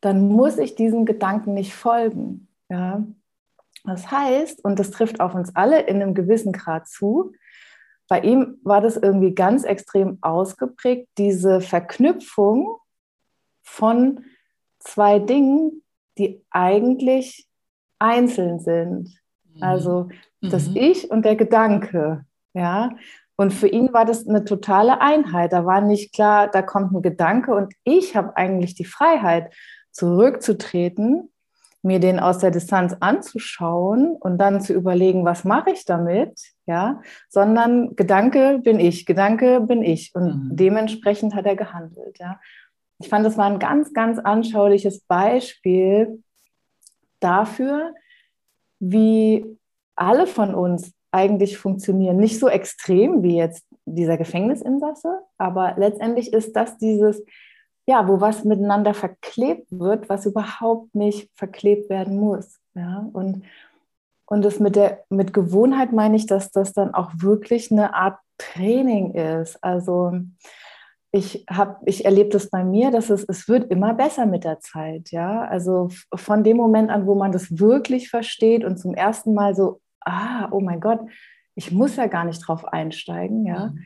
dann 0.01 0.29
muss 0.29 0.59
ich 0.59 0.77
diesem 0.77 1.05
Gedanken 1.05 1.53
nicht 1.55 1.75
folgen. 1.75 2.47
Ja. 2.69 3.03
Das 3.83 4.13
heißt, 4.13 4.65
und 4.65 4.79
das 4.79 4.93
trifft 4.93 5.19
auf 5.19 5.35
uns 5.35 5.57
alle 5.57 5.81
in 5.81 6.01
einem 6.01 6.15
gewissen 6.15 6.53
Grad 6.53 6.87
zu, 6.87 7.33
bei 8.13 8.21
ihm 8.21 8.59
war 8.63 8.83
das 8.83 8.99
irgendwie 8.99 9.35
ganz 9.35 9.65
extrem 9.65 10.19
ausgeprägt, 10.21 11.09
diese 11.17 11.63
Verknüpfung 11.63 12.77
von 13.63 14.27
zwei 14.81 15.19
Dingen, 15.19 15.83
die 16.19 16.45
eigentlich 16.51 17.49
einzeln 17.99 18.61
sind. 18.61 19.19
Mhm. 19.55 19.63
Also 19.63 20.09
das 20.43 20.69
mhm. 20.69 20.77
Ich 20.77 21.11
und 21.11 21.25
der 21.25 21.37
Gedanke. 21.37 22.27
Ja. 22.53 22.91
Und 23.37 23.55
für 23.55 23.69
ihn 23.69 23.95
war 23.95 24.05
das 24.05 24.29
eine 24.29 24.45
totale 24.45 25.01
Einheit. 25.01 25.55
Da 25.55 25.65
war 25.65 25.81
nicht 25.81 26.13
klar, 26.13 26.49
da 26.49 26.61
kommt 26.61 26.93
ein 26.93 27.01
Gedanke 27.01 27.55
und 27.55 27.73
ich 27.83 28.15
habe 28.15 28.37
eigentlich 28.37 28.75
die 28.75 28.85
Freiheit, 28.85 29.55
zurückzutreten, 29.91 31.32
mir 31.83 31.99
den 31.99 32.21
aus 32.21 32.39
der 32.39 32.53
Distanz 32.53 32.97
anzuschauen 33.01 34.13
und 34.13 34.39
dann 34.39 34.61
zu 34.61 34.73
überlegen, 34.73 35.25
was 35.25 35.45
mache 35.45 35.71
ich 35.71 35.85
damit, 35.85 36.41
ja, 36.67 37.01
sondern 37.29 37.97
Gedanke 37.97 38.61
bin 38.63 38.79
ich, 38.79 39.05
Gedanke 39.05 39.61
bin 39.61 39.83
ich 39.83 40.15
und 40.15 40.25
mhm. 40.25 40.57
dementsprechend 40.57 41.35
hat 41.35 41.47
er 41.47 41.57
gehandelt, 41.57 42.19
ja. 42.19 42.41
Ich 42.99 43.09
fand, 43.09 43.27
das 43.27 43.37
war 43.37 43.47
ein 43.47 43.59
ganz, 43.59 43.93
ganz 43.93 44.21
anschauliches 44.21 45.01
Beispiel 45.01 46.23
dafür, 47.19 47.95
wie 48.79 49.45
alle 49.97 50.29
von 50.29 50.55
uns 50.55 50.93
eigentlich 51.11 51.59
funktionieren. 51.59 52.17
Nicht 52.17 52.39
so 52.39 52.49
extrem 52.49 53.25
wie 53.25 53.37
jetzt 53.37 53.67
dieser 53.87 54.17
Gefängnisinsasse, 54.17 55.19
aber 55.37 55.75
letztendlich 55.77 56.33
ist 56.33 56.55
das 56.55 56.79
dieses, 56.79 57.23
ja, 57.87 58.07
wo 58.09 58.21
was 58.21 58.45
miteinander 58.45 58.95
verklebt 58.95 59.67
wird, 59.71 60.09
was 60.09 60.27
überhaupt 60.27 60.95
nicht 60.95 61.31
verklebt 61.35 61.91
werden 61.91 62.19
muss. 62.19 62.61
Ja? 62.75 63.09
Und, 63.13 63.45
und 64.27 64.45
das 64.45 64.61
mit 64.61 64.77
der 64.77 65.05
mit 65.09 65.33
Gewohnheit 65.33 65.93
meine 65.93 66.17
ich, 66.17 66.27
dass 66.27 66.51
das 66.51 66.73
dann 66.73 66.95
auch 66.95 67.11
wirklich 67.17 67.73
eine 67.73 67.95
Art 67.95 68.19
Training 68.39 69.15
ist. 69.15 69.63
Also 69.63 70.13
ich 71.13 71.45
habe, 71.49 71.77
ich 71.85 72.05
erlebe 72.05 72.31
das 72.31 72.49
bei 72.49 72.65
mir, 72.65 72.91
dass 72.91 73.11
es, 73.11 73.25
es 73.29 73.47
wird 73.47 73.71
immer 73.71 73.93
besser 73.95 74.25
mit 74.27 74.45
der 74.45 74.61
Zeit, 74.61 75.11
ja. 75.11 75.45
Also 75.45 75.91
von 76.15 76.43
dem 76.43 76.57
Moment 76.57 76.91
an, 76.91 77.07
wo 77.07 77.15
man 77.15 77.33
das 77.33 77.59
wirklich 77.59 78.09
versteht 78.09 78.65
und 78.65 78.79
zum 78.79 78.95
ersten 78.95 79.35
Mal 79.35 79.55
so, 79.55 79.81
ah, 80.01 80.49
oh 80.51 80.61
mein 80.61 80.81
Gott, 80.81 81.01
ich 81.55 81.71
muss 81.71 81.97
ja 81.97 82.07
gar 82.07 82.25
nicht 82.25 82.41
drauf 82.41 82.65
einsteigen, 82.65 83.45
ja. 83.45 83.67
Mhm. 83.67 83.85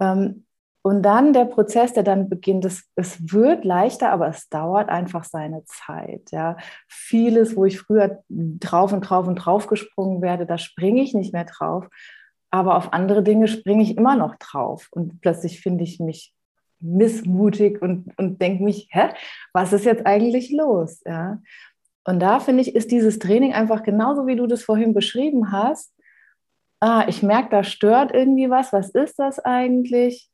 Ähm, 0.00 0.46
und 0.82 1.02
dann 1.02 1.32
der 1.32 1.44
Prozess, 1.44 1.92
der 1.92 2.02
dann 2.02 2.28
beginnt, 2.28 2.64
es, 2.64 2.90
es 2.96 3.32
wird 3.32 3.64
leichter, 3.64 4.10
aber 4.10 4.26
es 4.28 4.48
dauert 4.48 4.88
einfach 4.88 5.22
seine 5.22 5.64
Zeit. 5.64 6.30
Ja. 6.32 6.56
Vieles, 6.88 7.56
wo 7.56 7.64
ich 7.64 7.78
früher 7.78 8.22
drauf 8.28 8.92
und 8.92 9.02
drauf 9.02 9.28
und 9.28 9.36
drauf 9.36 9.68
gesprungen 9.68 10.22
werde, 10.22 10.44
da 10.44 10.58
springe 10.58 11.00
ich 11.00 11.14
nicht 11.14 11.32
mehr 11.32 11.44
drauf. 11.44 11.86
Aber 12.50 12.76
auf 12.76 12.92
andere 12.92 13.22
Dinge 13.22 13.46
springe 13.46 13.84
ich 13.84 13.96
immer 13.96 14.16
noch 14.16 14.34
drauf. 14.36 14.88
Und 14.90 15.20
plötzlich 15.20 15.60
finde 15.60 15.84
ich 15.84 16.00
mich 16.00 16.34
missmutig 16.80 17.80
und, 17.80 18.12
und 18.18 18.42
denke 18.42 18.64
mich, 18.64 18.88
hä, 18.90 19.10
was 19.52 19.72
ist 19.72 19.84
jetzt 19.84 20.04
eigentlich 20.04 20.50
los? 20.50 21.00
Ja? 21.06 21.40
Und 22.04 22.18
da 22.18 22.40
finde 22.40 22.62
ich, 22.62 22.74
ist 22.74 22.90
dieses 22.90 23.20
Training 23.20 23.52
einfach 23.52 23.84
genauso, 23.84 24.26
wie 24.26 24.34
du 24.34 24.48
das 24.48 24.64
vorhin 24.64 24.94
beschrieben 24.94 25.52
hast. 25.52 25.94
Ah, 26.80 27.04
ich 27.06 27.22
merke, 27.22 27.50
da 27.50 27.62
stört 27.62 28.12
irgendwie 28.12 28.50
was. 28.50 28.72
Was 28.72 28.90
ist 28.90 29.20
das 29.20 29.38
eigentlich? 29.38 30.31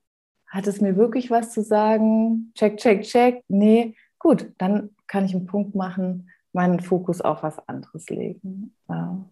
Hat 0.49 0.67
es 0.67 0.81
mir 0.81 0.97
wirklich 0.97 1.31
was 1.31 1.53
zu 1.53 1.63
sagen? 1.63 2.53
Check, 2.55 2.79
check, 2.79 3.03
check. 3.03 3.45
Nee, 3.49 3.95
gut, 4.19 4.53
dann 4.59 4.91
kann 5.07 5.25
ich 5.25 5.35
einen 5.35 5.47
Punkt 5.47 5.75
machen, 5.75 6.31
meinen 6.53 6.81
Fokus 6.81 7.21
auf 7.21 7.43
was 7.43 7.59
anderes 7.69 8.09
legen. 8.09 8.75
Ja, 8.89 9.25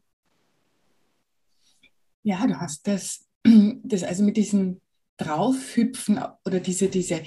ja 2.22 2.46
du 2.46 2.60
hast 2.60 2.86
das, 2.86 3.26
das 3.82 4.02
also 4.02 4.24
mit 4.24 4.36
diesem 4.36 4.80
draufhüpfen 5.16 6.20
oder 6.44 6.60
diese, 6.60 6.88
diese 6.88 7.22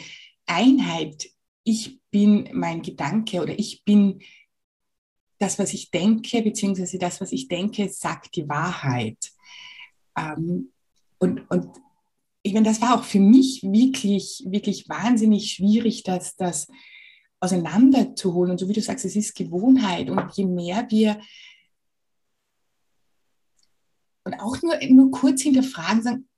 Einheit, 0.46 1.30
ich 1.64 2.00
bin 2.12 2.50
mein 2.54 2.82
Gedanke 2.82 3.42
oder 3.42 3.58
ich 3.58 3.84
bin 3.84 4.22
das, 5.40 5.58
was 5.58 5.74
ich 5.74 5.90
denke, 5.90 6.42
beziehungsweise 6.42 7.00
das, 7.00 7.22
was 7.22 7.32
ich 7.32 7.48
denke, 7.48 7.90
sagt 7.90 8.36
die 8.36 8.48
Wahrheit. 8.48 9.32
Ähm, 10.18 10.72
und, 11.18 11.50
und 11.50 11.70
ich 12.42 12.54
meine, 12.54 12.66
das 12.66 12.82
war 12.82 12.98
auch 12.98 13.04
für 13.04 13.20
mich 13.20 13.64
wirklich, 13.64 14.44
wirklich 14.48 14.88
wahnsinnig 14.88 15.52
schwierig, 15.52 16.04
dass 16.04 16.36
das 16.36 16.68
auseinanderzuholen. 17.40 18.52
Und 18.52 18.60
so 18.60 18.70
wie 18.70 18.74
du 18.74 18.82
sagst, 18.82 19.06
es 19.06 19.16
ist 19.16 19.36
Gewohnheit. 19.36 20.10
Und 20.10 20.32
je 20.34 20.46
mehr 20.46 20.88
wir 20.90 21.20
und 24.26 24.40
auch 24.40 24.62
nur, 24.62 24.76
nur 24.90 25.12
kurz 25.12 25.42
hinterfragen, 25.42 26.04
sagen, 26.04 26.29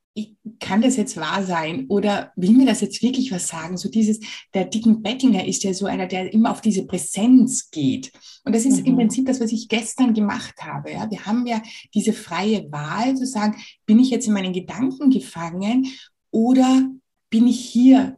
kann 0.59 0.81
das 0.81 0.97
jetzt 0.97 1.17
wahr 1.17 1.43
sein 1.43 1.85
oder 1.87 2.31
will 2.35 2.51
mir 2.51 2.65
das 2.65 2.81
jetzt 2.81 3.01
wirklich 3.01 3.31
was 3.31 3.47
sagen? 3.47 3.77
So 3.77 3.89
dieses, 3.89 4.19
der 4.53 4.65
Dicken 4.65 5.01
Bettinger 5.01 5.45
ist 5.45 5.63
ja 5.63 5.73
so 5.73 5.85
einer, 5.85 6.05
der 6.07 6.33
immer 6.33 6.51
auf 6.51 6.61
diese 6.61 6.85
Präsenz 6.85 7.71
geht. 7.71 8.11
Und 8.43 8.53
das 8.53 8.65
ist 8.65 8.81
mhm. 8.81 8.87
im 8.87 8.95
Prinzip 8.97 9.25
das, 9.25 9.39
was 9.39 9.51
ich 9.51 9.69
gestern 9.69 10.13
gemacht 10.13 10.55
habe. 10.61 10.91
Ja? 10.91 11.09
Wir 11.09 11.25
haben 11.25 11.45
ja 11.47 11.61
diese 11.93 12.13
freie 12.13 12.69
Wahl 12.71 13.15
zu 13.15 13.25
sagen, 13.25 13.55
bin 13.85 13.99
ich 13.99 14.09
jetzt 14.09 14.27
in 14.27 14.33
meinen 14.33 14.53
Gedanken 14.53 15.09
gefangen 15.11 15.87
oder 16.29 16.89
bin 17.29 17.47
ich 17.47 17.59
hier 17.59 18.17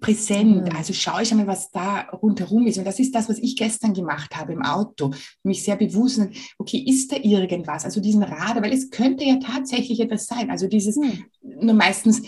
präsent. 0.00 0.64
Mhm. 0.64 0.76
Also 0.76 0.92
schaue 0.92 1.22
ich 1.22 1.30
einmal, 1.30 1.46
was 1.46 1.70
da 1.70 2.02
rundherum 2.10 2.66
ist. 2.66 2.78
Und 2.78 2.84
das 2.84 2.98
ist 2.98 3.14
das, 3.14 3.28
was 3.28 3.38
ich 3.38 3.56
gestern 3.56 3.94
gemacht 3.94 4.34
habe 4.36 4.52
im 4.52 4.62
Auto. 4.62 5.12
Mich 5.42 5.62
sehr 5.62 5.76
bewusst, 5.76 6.20
okay, 6.58 6.78
ist 6.78 7.12
da 7.12 7.16
irgendwas? 7.16 7.84
Also 7.84 8.00
diesen 8.00 8.22
Radar, 8.22 8.62
weil 8.62 8.72
es 8.72 8.90
könnte 8.90 9.24
ja 9.24 9.36
tatsächlich 9.36 10.00
etwas 10.00 10.26
sein. 10.26 10.50
Also 10.50 10.66
dieses, 10.68 10.96
mhm. 10.96 11.24
nur 11.42 11.74
meistens 11.74 12.22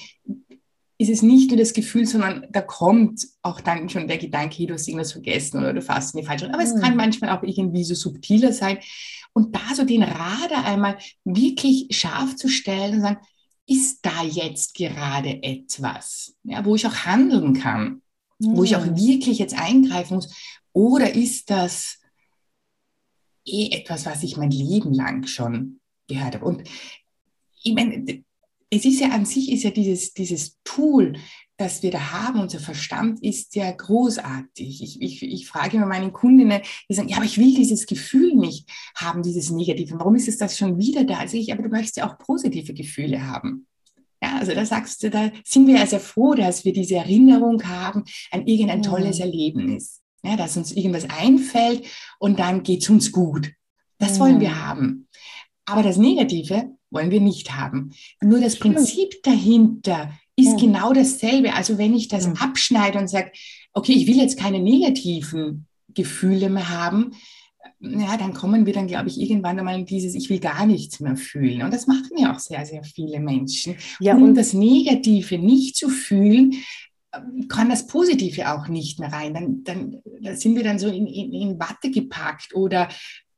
ist 0.96 1.10
es 1.10 1.22
nicht 1.22 1.50
nur 1.50 1.58
das 1.58 1.72
Gefühl, 1.72 2.06
sondern 2.06 2.46
da 2.50 2.60
kommt 2.60 3.26
auch 3.42 3.60
dann 3.60 3.88
schon 3.88 4.06
der 4.06 4.18
Gedanke, 4.18 4.56
hey, 4.58 4.66
du 4.66 4.74
hast 4.74 4.86
irgendwas 4.86 5.12
vergessen 5.12 5.58
oder 5.58 5.72
du 5.72 5.82
fasst 5.82 6.14
in 6.14 6.20
die 6.20 6.26
falsche. 6.26 6.46
Aber 6.48 6.64
mhm. 6.64 6.70
es 6.70 6.80
kann 6.80 6.96
manchmal 6.96 7.36
auch 7.36 7.42
irgendwie 7.42 7.84
so 7.84 7.94
subtiler 7.94 8.52
sein. 8.52 8.78
Und 9.32 9.56
da 9.56 9.74
so 9.74 9.84
den 9.84 10.04
Radar 10.04 10.64
einmal 10.64 10.96
wirklich 11.24 11.88
scharf 11.90 12.36
zu 12.36 12.48
stellen 12.48 12.94
und 12.94 13.00
sagen, 13.00 13.18
ist 13.66 14.04
da 14.04 14.22
jetzt 14.22 14.74
gerade 14.74 15.42
etwas, 15.42 16.36
ja, 16.42 16.64
wo 16.64 16.74
ich 16.74 16.86
auch 16.86 17.06
handeln 17.06 17.54
kann, 17.54 18.02
mhm. 18.38 18.56
wo 18.56 18.64
ich 18.64 18.76
auch 18.76 18.84
wirklich 18.84 19.38
jetzt 19.38 19.58
eingreifen 19.58 20.16
muss? 20.16 20.34
Oder 20.72 21.14
ist 21.14 21.50
das 21.50 22.00
eh 23.46 23.70
etwas, 23.70 24.06
was 24.06 24.22
ich 24.22 24.36
mein 24.36 24.50
Leben 24.50 24.92
lang 24.92 25.26
schon 25.26 25.80
gehört 26.08 26.34
habe? 26.34 26.44
Und 26.44 26.68
ich 27.62 27.74
meine, 27.74 28.24
es 28.76 28.84
ist 28.84 29.00
ja 29.00 29.10
an 29.10 29.24
sich, 29.24 29.50
ist 29.50 29.62
ja 29.62 29.70
dieses, 29.70 30.14
dieses 30.14 30.58
Tool, 30.64 31.14
das 31.56 31.82
wir 31.82 31.90
da 31.90 32.12
haben, 32.12 32.40
unser 32.40 32.58
Verstand 32.58 33.22
ist 33.22 33.54
ja 33.54 33.70
großartig. 33.70 34.82
Ich, 34.82 35.00
ich, 35.00 35.22
ich 35.22 35.46
frage 35.46 35.76
immer 35.76 35.86
meinen 35.86 36.12
Kundinnen, 36.12 36.62
die 36.88 36.94
sagen, 36.94 37.08
ja, 37.08 37.16
aber 37.16 37.26
ich 37.26 37.38
will 37.38 37.54
dieses 37.54 37.86
Gefühl 37.86 38.34
nicht 38.34 38.68
haben, 38.96 39.22
dieses 39.22 39.50
Negative. 39.50 39.98
Warum 39.98 40.16
ist 40.16 40.28
es 40.28 40.38
das 40.38 40.58
schon 40.58 40.78
wieder 40.78 41.04
da? 41.04 41.18
Also 41.18 41.36
ich, 41.36 41.52
aber 41.52 41.62
du 41.62 41.68
möchtest 41.68 41.96
ja 41.96 42.10
auch 42.10 42.18
positive 42.18 42.74
Gefühle 42.74 43.24
haben. 43.24 43.66
Ja, 44.22 44.38
also 44.38 44.52
da 44.52 44.64
sagst 44.64 45.02
du, 45.02 45.10
da 45.10 45.30
sind 45.44 45.66
wir 45.66 45.76
ja 45.76 45.86
sehr 45.86 46.00
froh, 46.00 46.34
dass 46.34 46.64
wir 46.64 46.72
diese 46.72 46.96
Erinnerung 46.96 47.62
haben 47.64 48.04
an 48.30 48.46
irgendein 48.46 48.82
tolles 48.82 49.20
Erlebnis. 49.20 50.00
Ja, 50.24 50.36
dass 50.36 50.56
uns 50.56 50.72
irgendwas 50.72 51.08
einfällt 51.10 51.86
und 52.18 52.38
dann 52.38 52.62
geht 52.62 52.82
es 52.82 52.88
uns 52.88 53.12
gut. 53.12 53.52
Das 53.98 54.18
wollen 54.18 54.40
wir 54.40 54.66
haben. 54.66 55.06
Aber 55.66 55.82
das 55.82 55.98
Negative 55.98 56.73
wollen 56.94 57.10
wir 57.10 57.20
nicht 57.20 57.54
haben. 57.56 57.92
Nur 58.22 58.40
das 58.40 58.58
Prinzip 58.58 59.22
dahinter 59.22 60.12
ist 60.36 60.52
ja. 60.52 60.56
genau 60.56 60.92
dasselbe. 60.92 61.54
Also 61.54 61.78
wenn 61.78 61.94
ich 61.94 62.08
das 62.08 62.26
ja. 62.26 62.32
abschneide 62.40 62.98
und 62.98 63.08
sage, 63.08 63.32
okay, 63.72 63.92
ich 63.92 64.06
will 64.06 64.16
jetzt 64.16 64.38
keine 64.38 64.60
negativen 64.60 65.66
Gefühle 65.88 66.48
mehr 66.48 66.70
haben, 66.70 67.12
ja, 67.80 68.16
dann 68.16 68.34
kommen 68.34 68.66
wir 68.66 68.72
dann, 68.72 68.86
glaube 68.86 69.08
ich, 69.08 69.20
irgendwann 69.20 69.58
einmal 69.58 69.78
in 69.78 69.86
dieses, 69.86 70.14
ich 70.14 70.30
will 70.30 70.38
gar 70.38 70.66
nichts 70.66 71.00
mehr 71.00 71.16
fühlen. 71.16 71.62
Und 71.62 71.72
das 71.72 71.86
machen 71.86 72.16
ja 72.16 72.34
auch 72.34 72.38
sehr, 72.38 72.64
sehr 72.64 72.82
viele 72.82 73.20
Menschen. 73.20 73.76
Ja, 74.00 74.16
um 74.16 74.34
das 74.34 74.54
Negative 74.54 75.38
nicht 75.38 75.76
zu 75.76 75.88
fühlen, 75.88 76.54
kann 77.48 77.68
das 77.68 77.86
Positive 77.86 78.52
auch 78.52 78.68
nicht 78.68 79.00
mehr 79.00 79.12
rein. 79.12 79.34
Dann, 79.34 79.64
dann, 79.64 80.02
dann 80.20 80.36
sind 80.36 80.56
wir 80.56 80.64
dann 80.64 80.78
so 80.78 80.88
in, 80.88 81.06
in, 81.06 81.32
in 81.32 81.58
Watte 81.58 81.90
gepackt 81.90 82.54
oder 82.54 82.88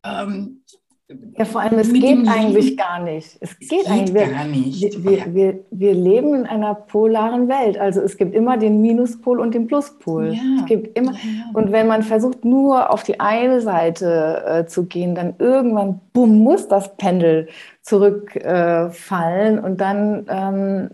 ähm, 0.05 0.63
ja, 1.09 1.45
vor 1.45 1.61
allem, 1.61 1.79
es 1.79 1.93
geht 1.93 2.27
eigentlich 2.27 2.77
gar 2.77 3.01
nicht. 3.01 3.37
Es, 3.41 3.53
es 3.53 3.59
geht, 3.61 3.69
geht, 3.69 3.89
eigentlich 3.89 4.15
wir, 4.15 4.27
gar 4.27 4.45
nicht. 4.45 5.05
Wir, 5.05 5.35
wir, 5.35 5.61
wir, 5.71 5.95
leben 5.95 6.35
in 6.35 6.47
einer 6.47 6.75
polaren 6.75 7.49
Welt. 7.49 7.79
Also 7.79 8.01
es 8.01 8.17
gibt 8.17 8.35
immer 8.35 8.57
den 8.57 8.81
Minuspol 8.81 9.39
und 9.39 9.55
den 9.55 9.69
Pluspol. 9.69 10.35
Ja. 10.35 10.43
Es 10.59 10.67
gibt 10.67 10.99
immer, 10.99 11.13
ja. 11.13 11.19
Und 11.55 11.71
wenn 11.71 11.87
man 11.87 12.03
versucht, 12.03 12.45
nur 12.45 12.93
auf 12.93 13.05
die 13.05 13.21
eine 13.21 13.61
Seite 13.61 14.43
äh, 14.47 14.67
zu 14.67 14.87
gehen, 14.87 15.15
dann 15.15 15.35
irgendwann, 15.39 16.01
bumm, 16.13 16.39
muss 16.39 16.67
das 16.67 16.97
Pendel 16.97 17.49
zurückfallen. 17.83 19.59
Äh, 19.59 19.61
und 19.61 19.81
dann, 19.81 20.27
ähm, 20.29 20.91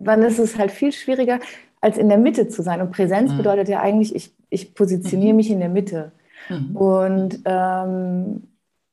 dann 0.00 0.22
ist 0.22 0.40
es 0.40 0.58
halt 0.58 0.72
viel 0.72 0.90
schwieriger, 0.90 1.38
als 1.80 1.96
in 1.96 2.08
der 2.08 2.18
Mitte 2.18 2.48
zu 2.48 2.62
sein. 2.62 2.80
Und 2.80 2.90
Präsenz 2.90 3.32
mhm. 3.32 3.36
bedeutet 3.36 3.68
ja 3.68 3.80
eigentlich, 3.80 4.16
ich, 4.16 4.32
ich 4.50 4.74
positioniere 4.74 5.30
mhm. 5.32 5.36
mich 5.36 5.50
in 5.52 5.60
der 5.60 5.68
Mitte. 5.68 6.10
Mhm. 6.48 6.76
Und 6.76 7.40
ähm, 7.44 8.42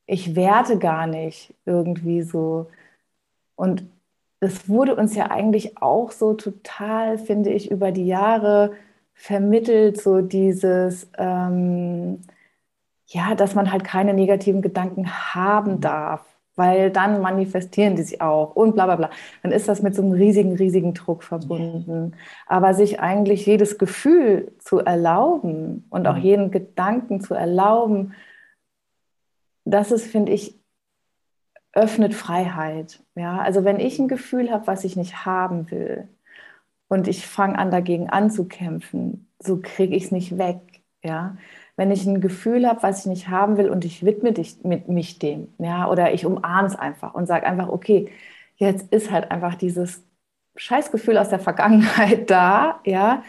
ich 0.08 0.36
werte 0.36 0.78
gar 0.78 1.08
nicht 1.08 1.54
irgendwie 1.66 2.22
so. 2.22 2.68
Und 3.56 3.86
es 4.40 4.70
wurde 4.70 4.96
uns 4.96 5.16
ja 5.16 5.32
eigentlich 5.32 5.82
auch 5.82 6.12
so 6.12 6.34
total, 6.34 7.18
finde 7.18 7.52
ich, 7.52 7.72
über 7.72 7.92
die 7.92 8.06
Jahre 8.06 8.74
vermittelt, 9.14 10.00
so 10.02 10.22
dieses, 10.22 11.10
ähm, 11.18 12.22
ja, 13.08 13.36
dass 13.36 13.56
man 13.56 13.72
halt 13.72 13.84
keine 13.84 14.14
negativen 14.14 14.62
Gedanken 14.62 15.10
haben 15.34 15.80
darf, 15.82 16.26
weil 16.56 16.92
dann 16.92 17.22
manifestieren 17.22 17.96
die 17.96 18.04
sich 18.04 18.22
auch 18.22 18.56
und 18.56 18.76
bla 18.76 18.86
bla 18.86 18.96
bla. 18.98 19.10
Dann 19.44 19.52
ist 19.52 19.68
das 19.68 19.82
mit 19.82 19.96
so 19.96 20.02
einem 20.02 20.12
riesigen, 20.14 20.56
riesigen 20.56 20.94
Druck 20.94 21.24
verbunden. 21.24 22.14
Aber 22.48 22.74
sich 22.74 23.00
eigentlich 23.00 23.46
jedes 23.46 23.78
Gefühl 23.78 24.52
zu 24.60 24.80
erlauben 24.80 25.86
und 25.90 26.08
auch 26.08 26.16
mhm. 26.18 26.22
jeden 26.22 26.52
Gedanken 26.52 27.22
zu 27.22 27.34
erlauben, 27.34 28.14
das 29.66 29.92
ist, 29.92 30.06
finde 30.06 30.32
ich, 30.32 30.60
öffnet 31.74 32.14
Freiheit. 32.14 33.04
Ja, 33.16 33.40
also 33.40 33.66
wenn 33.66 33.80
ich 33.80 34.00
ein 34.00 34.08
Gefühl 34.08 34.52
habe, 34.52 34.68
was 34.68 34.84
ich 34.84 34.96
nicht 34.96 35.26
haben 35.26 35.70
will 35.72 36.08
und 36.88 37.08
ich 37.08 37.28
fange 37.28 37.58
an, 37.58 37.72
dagegen 37.72 38.10
anzukämpfen, 38.10 39.28
so 39.40 39.60
kriege 39.62 39.96
ich 39.96 40.06
es 40.06 40.12
nicht 40.12 40.38
weg. 40.38 40.60
Ja, 41.04 41.38
wenn 41.76 41.92
ich 41.92 42.06
ein 42.06 42.22
Gefühl 42.22 42.68
habe, 42.68 42.82
was 42.82 43.02
ich 43.02 43.06
nicht 43.06 43.28
haben 43.30 43.58
will 43.58 43.70
und 43.70 43.86
ich 43.86 44.06
widme 44.06 44.32
dich, 44.32 44.64
mit 44.64 44.88
mich 44.88 45.20
dem, 45.20 45.54
ja, 45.60 45.88
oder 45.90 46.14
ich 46.14 46.26
umarme 46.26 46.68
es 46.68 46.76
einfach 46.76 47.14
und 47.14 47.28
sage 47.28 47.46
einfach, 47.46 47.68
okay, 47.68 48.10
jetzt 48.56 48.92
ist 48.92 49.12
halt 49.12 49.30
einfach 49.30 49.56
dieses 49.56 50.04
Scheißgefühl 50.56 51.18
aus 51.18 51.30
der 51.30 51.40
Vergangenheit 51.40 52.30
da, 52.30 52.80
ja, 52.86 53.24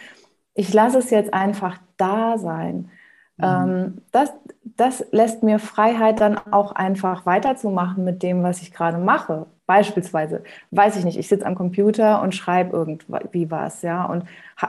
ich 0.54 0.72
lasse 0.72 0.98
es 0.98 1.10
jetzt 1.10 1.34
einfach 1.34 1.78
da 1.96 2.38
sein. 2.38 2.90
Mhm. 3.36 3.44
Ähm, 3.44 4.02
das, 4.12 4.32
das 4.76 5.04
lässt 5.12 5.42
mir 5.42 5.58
Freiheit, 5.58 6.20
dann 6.20 6.38
auch 6.38 6.72
einfach 6.72 7.24
weiterzumachen 7.24 8.04
mit 8.04 8.22
dem, 8.22 8.42
was 8.42 8.62
ich 8.62 8.72
gerade 8.72 8.98
mache. 8.98 9.46
Beispielsweise, 9.66 10.42
weiß 10.70 10.96
ich 10.96 11.04
nicht, 11.04 11.18
ich 11.18 11.28
sitze 11.28 11.46
am 11.46 11.54
Computer 11.54 12.22
und 12.22 12.34
schreibe 12.34 12.76
irgendwie 12.76 13.50
was, 13.50 13.82
ja, 13.82 14.04
und 14.04 14.24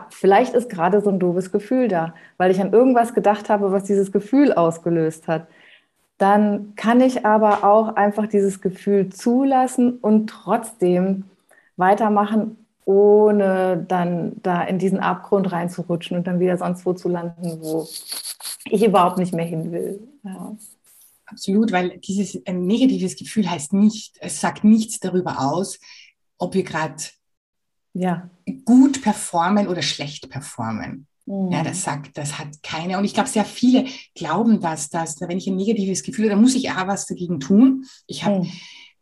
vielleicht 0.10 0.54
ist 0.54 0.69
gerade 0.69 1.02
so 1.02 1.10
ein 1.10 1.19
doofes 1.19 1.52
Gefühl 1.52 1.88
da, 1.88 2.13
weil 2.38 2.52
ich 2.52 2.62
an 2.62 2.74
irgendwas 2.74 3.13
gedacht 3.13 3.50
habe, 3.50 3.72
was 3.72 3.84
dieses 3.84 4.12
Gefühl 4.12 4.54
ausgelöst 4.54 5.28
hat. 5.28 5.48
Dann 6.17 6.74
kann 6.76 7.02
ich 7.02 7.26
aber 7.26 7.63
auch 7.63 7.95
einfach 7.95 8.28
dieses 8.28 8.62
Gefühl 8.62 9.10
zulassen 9.10 9.98
und 10.00 10.28
trotzdem 10.30 11.26
weitermachen, 11.76 12.58
ohne 12.88 13.84
dann 13.86 14.32
da 14.43 14.63
in 14.63 14.80
diesen 14.80 15.00
Abgrund 15.00 15.52
reinzurutschen 15.52 16.15
und 16.15 16.26
dann 16.26 16.39
wieder 16.39 16.58
sonst 16.58 16.86
wo 16.86 16.93
zu 16.93 17.10
landen, 17.10 17.60
wo 17.62 17.86
ich 18.69 18.82
überhaupt 18.82 19.17
nicht 19.17 19.34
mehr 19.34 19.45
hin 19.45 19.73
will. 19.73 20.08
Ja. 20.23 20.56
Absolut, 21.26 21.73
weil 21.73 21.97
dieses 21.97 22.41
ein 22.45 22.65
negatives 22.65 23.17
Gefühl 23.17 23.52
heißt 23.52 23.73
nicht, 23.73 24.15
es 24.21 24.39
sagt 24.39 24.63
nichts 24.63 25.02
darüber 25.02 25.41
aus, 25.41 25.80
ob 26.38 26.54
wir 26.54 26.63
gerade 26.63 27.04
ja. 27.93 28.30
gut 28.63 29.02
performen 29.02 29.67
oder 29.67 29.82
schlecht 29.82 30.30
performen. 30.30 31.08
Mhm. 31.26 31.52
Ja, 31.52 31.63
das 31.63 31.84
sagt, 31.84 32.17
das 32.17 32.39
hat 32.39 32.63
keine. 32.63 32.97
Und 32.97 33.04
ich 33.04 33.13
glaube, 33.13 33.28
sehr 33.28 33.43
viele 33.43 33.84
glauben 34.15 34.62
das, 34.62 34.88
dass 34.88 35.19
wenn 35.19 35.38
ich 35.38 35.47
ein 35.47 35.58
negatives 35.58 36.04
Gefühl 36.04 36.26
habe, 36.26 36.36
dann 36.36 36.41
muss 36.41 36.56
ich 36.56 36.71
auch 36.71 36.88
was 36.88 37.06
dagegen 37.06 37.41
tun. 37.41 37.84
Ich 38.06 38.23
habe 38.23 38.45
mhm. 38.45 38.52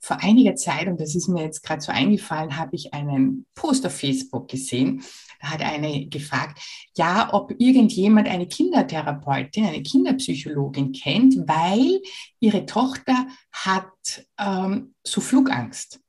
Vor 0.06 0.22
einiger 0.22 0.56
Zeit, 0.56 0.88
und 0.88 1.00
das 1.00 1.16
ist 1.16 1.28
mir 1.28 1.44
jetzt 1.44 1.64
gerade 1.64 1.82
so 1.82 1.92
eingefallen, 1.92 2.58
habe 2.58 2.76
ich 2.76 2.94
einen 2.94 3.46
Post 3.56 3.86
auf 3.86 3.98
Facebook 3.98 4.48
gesehen 4.48 5.04
hat 5.42 5.62
eine 5.62 6.08
gefragt, 6.08 6.60
ja, 6.96 7.34
ob 7.34 7.54
irgendjemand 7.60 8.28
eine 8.28 8.48
Kindertherapeutin, 8.48 9.66
eine 9.66 9.84
Kinderpsychologin 9.84 10.92
kennt, 10.92 11.36
weil 11.48 12.02
ihre 12.40 12.66
Tochter 12.66 13.28
hat 13.52 14.26
ähm, 14.38 14.96
so 15.04 15.22
Flugangst. 15.22 16.00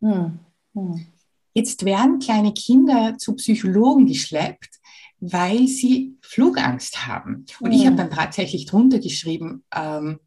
Hm. 0.00 0.38
Hm. 0.74 1.06
Jetzt 1.54 1.84
werden 1.84 2.20
kleine 2.20 2.52
Kinder 2.52 3.16
zu 3.18 3.34
Psychologen 3.34 4.06
geschleppt, 4.06 4.78
weil 5.20 5.66
sie 5.66 6.16
Flugangst 6.22 7.06
haben. 7.06 7.46
Und 7.60 7.72
hm. 7.72 7.78
ich 7.78 7.86
habe 7.86 7.96
dann 7.96 8.10
tatsächlich 8.10 8.66
drunter 8.66 8.98
geschrieben, 8.98 9.64
ähm, 9.74 10.20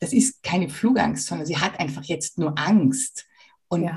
das 0.00 0.12
ist 0.12 0.42
keine 0.42 0.68
Flugangst, 0.68 1.26
sondern 1.26 1.46
sie 1.46 1.58
hat 1.58 1.78
einfach 1.80 2.04
jetzt 2.04 2.38
nur 2.38 2.58
Angst. 2.58 3.26
Und 3.68 3.82
ja 3.82 3.94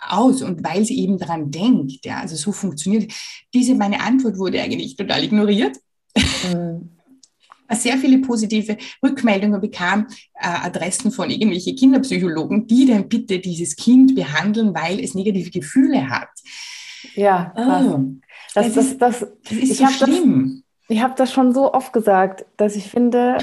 aus 0.00 0.42
und 0.42 0.64
weil 0.64 0.84
sie 0.84 0.98
eben 1.00 1.18
daran 1.18 1.50
denkt, 1.50 2.04
ja, 2.04 2.20
also 2.20 2.36
so 2.36 2.52
funktioniert. 2.52 3.12
Diese, 3.52 3.74
meine 3.74 4.00
Antwort 4.00 4.38
wurde 4.38 4.60
eigentlich 4.60 4.96
total 4.96 5.24
ignoriert. 5.24 5.76
Mhm. 6.16 6.90
Sehr 7.70 7.98
viele 7.98 8.18
positive 8.18 8.78
Rückmeldungen 9.04 9.60
bekam, 9.60 10.06
äh, 10.34 10.46
Adressen 10.46 11.10
von 11.10 11.28
irgendwelchen 11.28 11.76
Kinderpsychologen, 11.76 12.66
die 12.66 12.86
dann 12.86 13.08
bitte 13.08 13.40
dieses 13.40 13.76
Kind 13.76 14.14
behandeln, 14.14 14.74
weil 14.74 15.00
es 15.00 15.14
negative 15.14 15.50
Gefühle 15.50 16.08
hat. 16.08 16.30
Ja, 17.14 17.52
oh, 17.56 18.04
das, 18.54 18.72
das, 18.72 18.74
das, 18.74 19.22
ist, 19.22 19.32
das, 19.44 19.52
ist 19.52 19.76
so 19.76 19.86
schlimm. 19.88 20.62
Das, 20.88 20.96
ich 20.96 21.02
habe 21.02 21.14
das 21.18 21.30
schon 21.30 21.52
so 21.52 21.74
oft 21.74 21.92
gesagt, 21.92 22.46
dass 22.56 22.74
ich 22.74 22.84
finde, 22.84 23.36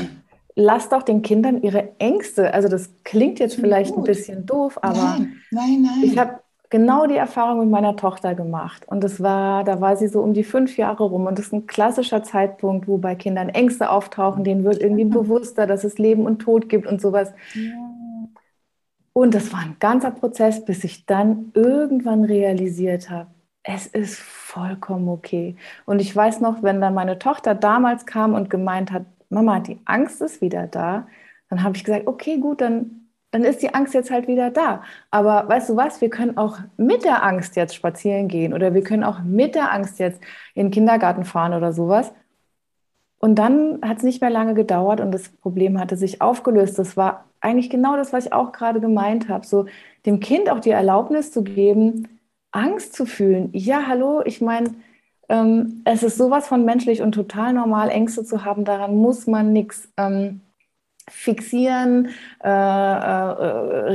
lasst 0.55 0.91
doch 0.91 1.03
den 1.03 1.21
Kindern 1.21 1.61
ihre 1.61 1.99
Ängste, 1.99 2.53
also 2.53 2.67
das 2.67 2.89
klingt 3.03 3.39
jetzt 3.39 3.55
vielleicht 3.55 3.93
gut. 3.93 4.03
ein 4.03 4.03
bisschen 4.05 4.45
doof, 4.45 4.79
aber 4.81 4.97
nein, 4.97 5.41
nein, 5.51 5.81
nein. 5.81 6.03
ich 6.03 6.17
habe 6.17 6.39
genau 6.69 7.05
die 7.07 7.15
Erfahrung 7.15 7.59
mit 7.59 7.69
meiner 7.69 7.95
Tochter 7.95 8.35
gemacht. 8.35 8.87
Und 8.87 9.03
das 9.03 9.21
war, 9.21 9.63
da 9.63 9.81
war 9.81 9.95
sie 9.97 10.07
so 10.07 10.21
um 10.21 10.33
die 10.33 10.43
fünf 10.43 10.77
Jahre 10.77 11.03
rum. 11.03 11.25
Und 11.25 11.37
das 11.37 11.47
ist 11.47 11.53
ein 11.53 11.67
klassischer 11.67 12.23
Zeitpunkt, 12.23 12.87
wo 12.87 12.97
bei 12.97 13.15
Kindern 13.15 13.49
Ängste 13.49 13.89
auftauchen, 13.89 14.43
denen 14.43 14.63
wird 14.63 14.81
irgendwie 14.81 15.05
bewusster, 15.05 15.67
dass 15.67 15.83
es 15.83 15.97
Leben 15.97 16.25
und 16.25 16.39
Tod 16.39 16.67
gibt 16.67 16.87
und 16.87 16.99
sowas. 16.99 17.33
Und 19.13 19.33
das 19.33 19.53
war 19.53 19.59
ein 19.59 19.77
ganzer 19.79 20.11
Prozess, 20.11 20.65
bis 20.65 20.83
ich 20.83 21.05
dann 21.05 21.51
irgendwann 21.53 22.25
realisiert 22.25 23.09
habe, 23.09 23.29
es 23.63 23.87
ist 23.87 24.19
vollkommen 24.19 25.07
okay. 25.07 25.55
Und 25.85 25.99
ich 25.99 26.15
weiß 26.15 26.41
noch, 26.41 26.61
wenn 26.61 26.81
dann 26.81 26.93
meine 26.93 27.17
Tochter 27.17 27.55
damals 27.55 28.05
kam 28.05 28.33
und 28.33 28.49
gemeint 28.49 28.91
hat, 28.91 29.05
Mama, 29.29 29.59
die 29.59 29.79
Angst 29.85 30.21
ist 30.21 30.41
wieder 30.41 30.67
da, 30.67 31.07
dann 31.49 31.63
habe 31.63 31.75
ich 31.77 31.83
gesagt, 31.83 32.07
okay, 32.07 32.37
gut, 32.39 32.61
dann 32.61 33.05
dann 33.35 33.43
ist 33.43 33.61
die 33.61 33.73
Angst 33.73 33.93
jetzt 33.93 34.11
halt 34.11 34.29
wieder 34.29 34.49
da. 34.49 34.81
Aber 35.11 35.49
weißt 35.49 35.69
du 35.69 35.75
was, 35.75 35.99
wir 35.99 36.09
können 36.09 36.37
auch 36.37 36.59
mit 36.77 37.03
der 37.03 37.21
Angst 37.21 37.57
jetzt 37.57 37.75
spazieren 37.75 38.29
gehen 38.29 38.53
oder 38.53 38.73
wir 38.73 38.81
können 38.81 39.03
auch 39.03 39.19
mit 39.23 39.55
der 39.55 39.73
Angst 39.73 39.99
jetzt 39.99 40.21
in 40.53 40.67
den 40.67 40.71
Kindergarten 40.71 41.25
fahren 41.25 41.53
oder 41.53 41.73
sowas. 41.73 42.13
Und 43.19 43.35
dann 43.35 43.79
hat 43.81 43.97
es 43.97 44.03
nicht 44.03 44.21
mehr 44.21 44.29
lange 44.29 44.53
gedauert 44.53 45.01
und 45.01 45.11
das 45.11 45.27
Problem 45.29 45.79
hatte 45.79 45.97
sich 45.97 46.21
aufgelöst. 46.21 46.79
Das 46.79 46.95
war 46.95 47.25
eigentlich 47.41 47.69
genau 47.69 47.97
das, 47.97 48.13
was 48.13 48.27
ich 48.27 48.33
auch 48.33 48.53
gerade 48.53 48.79
gemeint 48.79 49.27
habe. 49.27 49.45
So 49.45 49.65
dem 50.05 50.21
Kind 50.21 50.49
auch 50.49 50.61
die 50.61 50.69
Erlaubnis 50.69 51.31
zu 51.31 51.43
geben, 51.43 52.07
Angst 52.51 52.93
zu 52.93 53.05
fühlen. 53.05 53.49
Ja, 53.51 53.85
hallo, 53.85 54.21
ich 54.23 54.39
meine, 54.39 54.75
ähm, 55.29 55.81
es 55.85 56.03
ist 56.03 56.17
sowas 56.17 56.47
von 56.47 56.65
menschlich 56.65 57.01
und 57.01 57.13
total 57.13 57.53
normal, 57.53 57.89
Ängste 57.89 58.23
zu 58.23 58.45
haben. 58.45 58.65
Daran 58.65 58.95
muss 58.95 59.27
man 59.27 59.53
nichts 59.53 59.89
ähm, 59.97 60.41
fixieren, 61.09 62.09
äh, 62.43 62.47
äh, 62.49 62.51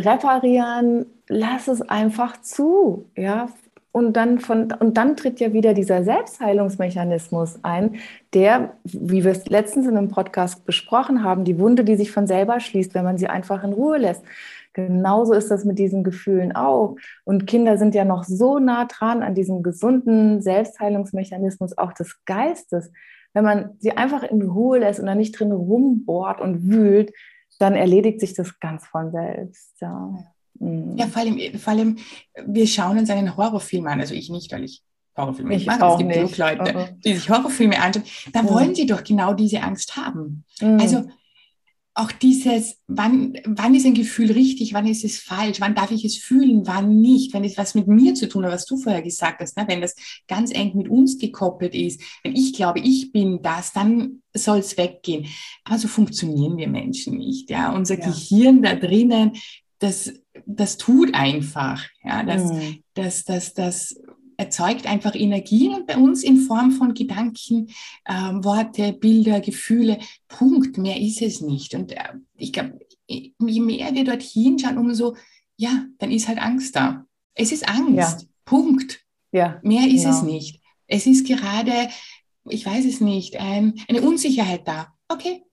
reparieren, 0.00 1.06
lass 1.28 1.68
es 1.68 1.82
einfach 1.82 2.40
zu. 2.40 3.10
Ja? 3.16 3.48
und 3.92 4.12
dann, 4.12 4.38
von, 4.38 4.72
und 4.72 4.96
dann 4.96 5.16
tritt 5.16 5.40
ja 5.40 5.52
wieder 5.52 5.74
dieser 5.74 6.04
Selbstheilungsmechanismus 6.04 7.58
ein, 7.62 7.96
der, 8.34 8.74
wie 8.84 9.24
wir 9.24 9.32
es 9.32 9.46
letztens 9.46 9.86
in 9.86 9.96
einem 9.96 10.08
Podcast 10.08 10.64
besprochen 10.64 11.24
haben, 11.24 11.44
die 11.44 11.58
Wunde, 11.58 11.84
die 11.84 11.96
sich 11.96 12.12
von 12.12 12.26
selber 12.26 12.60
schließt, 12.60 12.94
wenn 12.94 13.04
man 13.04 13.18
sie 13.18 13.26
einfach 13.26 13.64
in 13.64 13.72
Ruhe 13.72 13.98
lässt. 13.98 14.22
Genauso 14.88 15.32
ist 15.32 15.50
das 15.50 15.64
mit 15.64 15.78
diesen 15.78 16.04
Gefühlen 16.04 16.54
auch. 16.54 16.96
Und 17.24 17.46
Kinder 17.46 17.78
sind 17.78 17.94
ja 17.94 18.04
noch 18.04 18.24
so 18.24 18.58
nah 18.58 18.84
dran 18.86 19.22
an 19.22 19.34
diesem 19.34 19.62
gesunden 19.62 20.42
Selbstheilungsmechanismus 20.42 21.76
auch 21.78 21.92
des 21.92 22.16
Geistes. 22.24 22.90
Wenn 23.32 23.44
man 23.44 23.70
sie 23.78 23.92
einfach 23.92 24.22
in 24.22 24.42
Ruhe 24.42 24.78
lässt 24.78 25.00
und 25.00 25.06
da 25.06 25.14
nicht 25.14 25.38
drin 25.38 25.52
rumbohrt 25.52 26.40
und 26.40 26.68
wühlt, 26.68 27.12
dann 27.58 27.74
erledigt 27.74 28.20
sich 28.20 28.34
das 28.34 28.58
ganz 28.58 28.86
von 28.86 29.12
selbst. 29.12 29.80
Ja. 29.80 30.14
Mhm. 30.58 30.96
Ja, 30.96 31.06
vor 31.06 31.22
allem, 31.22 31.58
vor 31.58 31.72
allem, 31.72 31.96
wir 32.46 32.66
schauen 32.66 32.98
uns 32.98 33.10
einen 33.10 33.36
Horrorfilm 33.36 33.86
an, 33.86 34.00
also 34.00 34.14
ich 34.14 34.30
nicht, 34.30 34.52
weil 34.52 34.64
ich 34.64 34.82
Horrorfilme 35.16 35.54
ich 35.54 35.66
mache. 35.66 35.84
Es 35.84 35.98
gibt 35.98 36.12
genug 36.12 36.36
Leute, 36.36 36.62
uh 36.62 36.78
-uh. 36.78 36.88
die 37.04 37.14
sich 37.14 37.28
Horrorfilme 37.28 37.80
anschauen. 37.80 38.04
Da 38.32 38.42
uh 38.42 38.50
wollen 38.50 38.74
sie 38.74 38.86
doch 38.86 39.04
genau 39.04 39.34
diese 39.34 39.62
Angst 39.62 39.96
haben. 39.96 40.44
Mhm. 40.60 40.80
Also 40.80 41.04
auch 42.00 42.12
dieses, 42.12 42.78
wann, 42.86 43.34
wann 43.44 43.74
ist 43.74 43.84
ein 43.84 43.94
Gefühl 43.94 44.32
richtig, 44.32 44.72
wann 44.72 44.86
ist 44.86 45.04
es 45.04 45.18
falsch, 45.18 45.60
wann 45.60 45.74
darf 45.74 45.90
ich 45.90 46.04
es 46.04 46.16
fühlen, 46.16 46.66
wann 46.66 47.00
nicht, 47.00 47.34
wenn 47.34 47.44
es 47.44 47.58
was 47.58 47.74
mit 47.74 47.88
mir 47.88 48.14
zu 48.14 48.28
tun 48.28 48.44
hat, 48.44 48.52
was 48.52 48.64
du 48.64 48.78
vorher 48.78 49.02
gesagt 49.02 49.40
hast, 49.40 49.56
ne? 49.56 49.64
wenn 49.68 49.80
das 49.80 49.94
ganz 50.26 50.52
eng 50.52 50.72
mit 50.74 50.88
uns 50.88 51.18
gekoppelt 51.18 51.74
ist, 51.74 52.00
wenn 52.22 52.34
ich 52.34 52.54
glaube, 52.54 52.80
ich 52.80 53.12
bin 53.12 53.42
das, 53.42 53.72
dann 53.72 54.22
soll 54.34 54.58
es 54.58 54.76
weggehen. 54.78 55.26
Aber 55.64 55.78
so 55.78 55.88
funktionieren 55.88 56.56
wir 56.56 56.68
Menschen 56.68 57.18
nicht. 57.18 57.50
Ja? 57.50 57.72
Unser 57.72 57.98
ja. 57.98 58.06
Gehirn 58.06 58.62
da 58.62 58.74
drinnen, 58.74 59.32
das, 59.78 60.12
das 60.46 60.78
tut 60.78 61.14
einfach. 61.14 61.86
Ja? 62.02 62.22
Das, 62.22 62.52
mhm. 62.52 62.82
das, 62.94 63.24
das, 63.24 63.54
das 63.54 64.00
erzeugt 64.40 64.86
einfach 64.86 65.14
Energien 65.14 65.74
und 65.74 65.86
bei 65.86 65.96
uns 65.96 66.24
in 66.24 66.38
Form 66.38 66.72
von 66.72 66.94
Gedanken, 66.94 67.68
äh, 68.06 68.12
Worte, 68.12 68.94
Bilder, 68.94 69.40
Gefühle. 69.40 69.98
Punkt. 70.28 70.78
Mehr 70.78 70.98
ist 70.98 71.20
es 71.20 71.42
nicht. 71.42 71.74
Und 71.74 71.92
äh, 71.92 72.14
ich 72.36 72.52
glaube, 72.52 72.78
je 73.06 73.60
mehr 73.60 73.94
wir 73.94 74.04
dorthin 74.04 74.58
schauen, 74.58 74.78
umso, 74.78 75.16
ja, 75.56 75.84
dann 75.98 76.10
ist 76.10 76.26
halt 76.26 76.38
Angst 76.38 76.74
da. 76.74 77.04
Es 77.34 77.52
ist 77.52 77.68
Angst. 77.68 78.22
Ja. 78.22 78.26
Punkt. 78.46 79.04
Ja, 79.30 79.60
mehr 79.62 79.86
ist 79.86 80.04
genau. 80.04 80.16
es 80.16 80.22
nicht. 80.22 80.60
Es 80.86 81.06
ist 81.06 81.26
gerade, 81.26 81.88
ich 82.48 82.64
weiß 82.64 82.84
es 82.86 83.00
nicht, 83.00 83.36
ein, 83.36 83.74
eine 83.88 84.00
Unsicherheit 84.00 84.66
da. 84.66 84.94
Okay. 85.08 85.44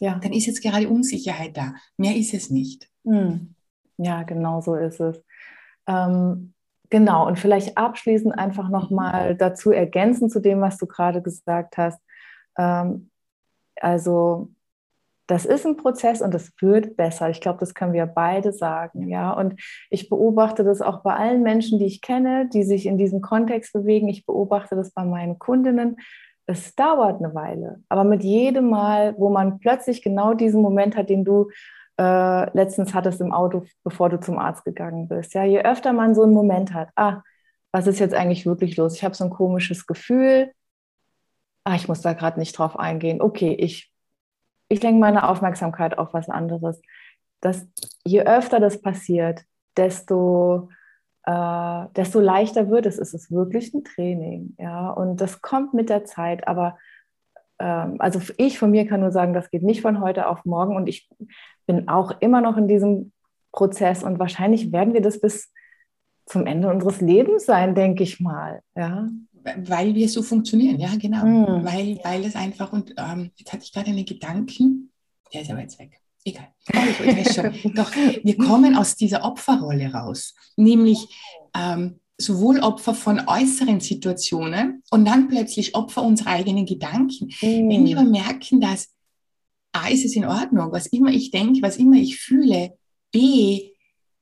Ja. 0.00 0.18
Dann 0.18 0.32
ist 0.32 0.46
jetzt 0.46 0.60
gerade 0.60 0.88
Unsicherheit 0.88 1.56
da. 1.56 1.74
Mehr 1.96 2.16
ist 2.16 2.34
es 2.34 2.50
nicht. 2.50 2.90
Hm. 3.04 3.54
Ja, 3.96 4.24
genau 4.24 4.60
so 4.60 4.74
ist 4.74 5.00
es. 5.00 5.22
Ähm, 5.86 6.53
Genau, 6.94 7.26
und 7.26 7.40
vielleicht 7.40 7.76
abschließend 7.76 8.38
einfach 8.38 8.68
nochmal 8.68 9.34
dazu 9.34 9.72
ergänzen 9.72 10.30
zu 10.30 10.38
dem, 10.38 10.60
was 10.60 10.78
du 10.78 10.86
gerade 10.86 11.22
gesagt 11.22 11.76
hast. 11.76 12.00
Ähm, 12.56 13.10
also 13.80 14.50
das 15.26 15.44
ist 15.44 15.66
ein 15.66 15.76
Prozess 15.76 16.22
und 16.22 16.32
es 16.36 16.52
wird 16.60 16.96
besser. 16.96 17.30
Ich 17.30 17.40
glaube, 17.40 17.58
das 17.58 17.74
können 17.74 17.94
wir 17.94 18.06
beide 18.06 18.52
sagen, 18.52 19.08
ja. 19.08 19.32
Und 19.32 19.60
ich 19.90 20.08
beobachte 20.08 20.62
das 20.62 20.80
auch 20.82 21.02
bei 21.02 21.16
allen 21.16 21.42
Menschen, 21.42 21.80
die 21.80 21.86
ich 21.86 22.00
kenne, 22.00 22.48
die 22.48 22.62
sich 22.62 22.86
in 22.86 22.96
diesem 22.96 23.20
Kontext 23.20 23.72
bewegen. 23.72 24.08
Ich 24.08 24.24
beobachte 24.24 24.76
das 24.76 24.92
bei 24.92 25.04
meinen 25.04 25.40
Kundinnen. 25.40 25.96
Es 26.46 26.76
dauert 26.76 27.18
eine 27.20 27.34
Weile, 27.34 27.82
aber 27.88 28.04
mit 28.04 28.22
jedem 28.22 28.70
Mal, 28.70 29.16
wo 29.18 29.30
man 29.30 29.58
plötzlich 29.58 30.00
genau 30.00 30.32
diesen 30.32 30.62
Moment 30.62 30.96
hat, 30.96 31.08
den 31.08 31.24
du 31.24 31.50
äh, 31.98 32.56
letztens 32.56 32.94
hattest 32.94 33.20
im 33.20 33.32
Auto, 33.32 33.64
bevor 33.84 34.08
du 34.08 34.18
zum 34.18 34.38
Arzt 34.38 34.64
gegangen 34.64 35.08
bist. 35.08 35.34
Ja, 35.34 35.44
je 35.44 35.62
öfter 35.62 35.92
man 35.92 36.14
so 36.14 36.22
einen 36.22 36.32
Moment 36.32 36.74
hat, 36.74 36.88
ah, 36.96 37.22
was 37.72 37.86
ist 37.86 37.98
jetzt 37.98 38.14
eigentlich 38.14 38.46
wirklich 38.46 38.76
los? 38.76 38.94
Ich 38.94 39.04
habe 39.04 39.14
so 39.14 39.24
ein 39.24 39.30
komisches 39.30 39.86
Gefühl. 39.86 40.52
Ah, 41.64 41.74
ich 41.74 41.88
muss 41.88 42.02
da 42.02 42.12
gerade 42.12 42.38
nicht 42.38 42.56
drauf 42.56 42.78
eingehen. 42.78 43.20
Okay, 43.20 43.54
ich, 43.54 43.92
ich 44.68 44.82
lenke 44.82 45.00
meine 45.00 45.28
Aufmerksamkeit 45.28 45.98
auf 45.98 46.12
was 46.14 46.28
anderes. 46.28 46.80
Das, 47.40 47.66
je 48.04 48.22
öfter 48.22 48.60
das 48.60 48.80
passiert, 48.80 49.42
desto, 49.76 50.68
äh, 51.24 51.86
desto 51.96 52.20
leichter 52.20 52.70
wird 52.70 52.86
es. 52.86 52.98
Es 52.98 53.14
ist 53.14 53.32
wirklich 53.32 53.74
ein 53.74 53.84
Training. 53.84 54.54
Ja? 54.58 54.90
Und 54.90 55.20
das 55.20 55.42
kommt 55.42 55.74
mit 55.74 55.88
der 55.90 56.04
Zeit. 56.04 56.46
Aber 56.46 56.78
also 57.58 58.20
ich 58.36 58.58
von 58.58 58.70
mir 58.70 58.86
kann 58.86 59.00
nur 59.00 59.12
sagen, 59.12 59.34
das 59.34 59.50
geht 59.50 59.62
nicht 59.62 59.82
von 59.82 60.00
heute 60.00 60.28
auf 60.28 60.44
morgen. 60.44 60.76
Und 60.76 60.88
ich 60.88 61.08
bin 61.66 61.88
auch 61.88 62.20
immer 62.20 62.40
noch 62.40 62.56
in 62.56 62.68
diesem 62.68 63.12
Prozess 63.52 64.02
und 64.02 64.18
wahrscheinlich 64.18 64.72
werden 64.72 64.94
wir 64.94 65.00
das 65.00 65.20
bis 65.20 65.52
zum 66.26 66.46
Ende 66.46 66.68
unseres 66.68 67.00
Lebens 67.00 67.46
sein, 67.46 67.74
denke 67.74 68.02
ich 68.02 68.20
mal. 68.20 68.60
Ja. 68.76 69.08
Weil 69.58 69.94
wir 69.94 70.08
so 70.08 70.22
funktionieren, 70.22 70.80
ja, 70.80 70.90
genau. 70.98 71.24
Mhm. 71.24 71.64
Weil, 71.64 72.00
weil 72.02 72.24
es 72.24 72.34
einfach, 72.34 72.72
und 72.72 72.94
ähm, 72.96 73.30
jetzt 73.36 73.52
hatte 73.52 73.62
ich 73.62 73.72
gerade 73.72 73.90
einen 73.90 74.06
Gedanken, 74.06 74.90
der 75.32 75.42
ist 75.42 75.50
aber 75.50 75.60
jetzt 75.60 75.78
weg. 75.78 76.00
Egal. 76.24 76.48
Doch, 77.74 77.94
wir 77.94 78.38
kommen 78.38 78.76
aus 78.76 78.96
dieser 78.96 79.24
Opferrolle 79.24 79.92
raus, 79.92 80.34
nämlich 80.56 81.06
ähm, 81.54 82.00
sowohl 82.18 82.60
Opfer 82.60 82.94
von 82.94 83.22
äußeren 83.26 83.80
Situationen 83.80 84.82
und 84.90 85.04
dann 85.04 85.28
plötzlich 85.28 85.74
Opfer 85.74 86.02
unserer 86.02 86.30
eigenen 86.30 86.66
Gedanken. 86.66 87.26
Mhm. 87.40 87.68
Wenn 87.68 87.86
wir 87.86 87.98
aber 87.98 88.08
merken, 88.08 88.60
dass 88.60 88.90
A, 89.72 89.88
ist 89.88 90.04
es 90.04 90.14
in 90.14 90.24
Ordnung, 90.24 90.70
was 90.70 90.86
immer 90.86 91.10
ich 91.10 91.30
denke, 91.32 91.62
was 91.62 91.76
immer 91.76 91.96
ich 91.96 92.18
fühle, 92.18 92.76
B, 93.10 93.70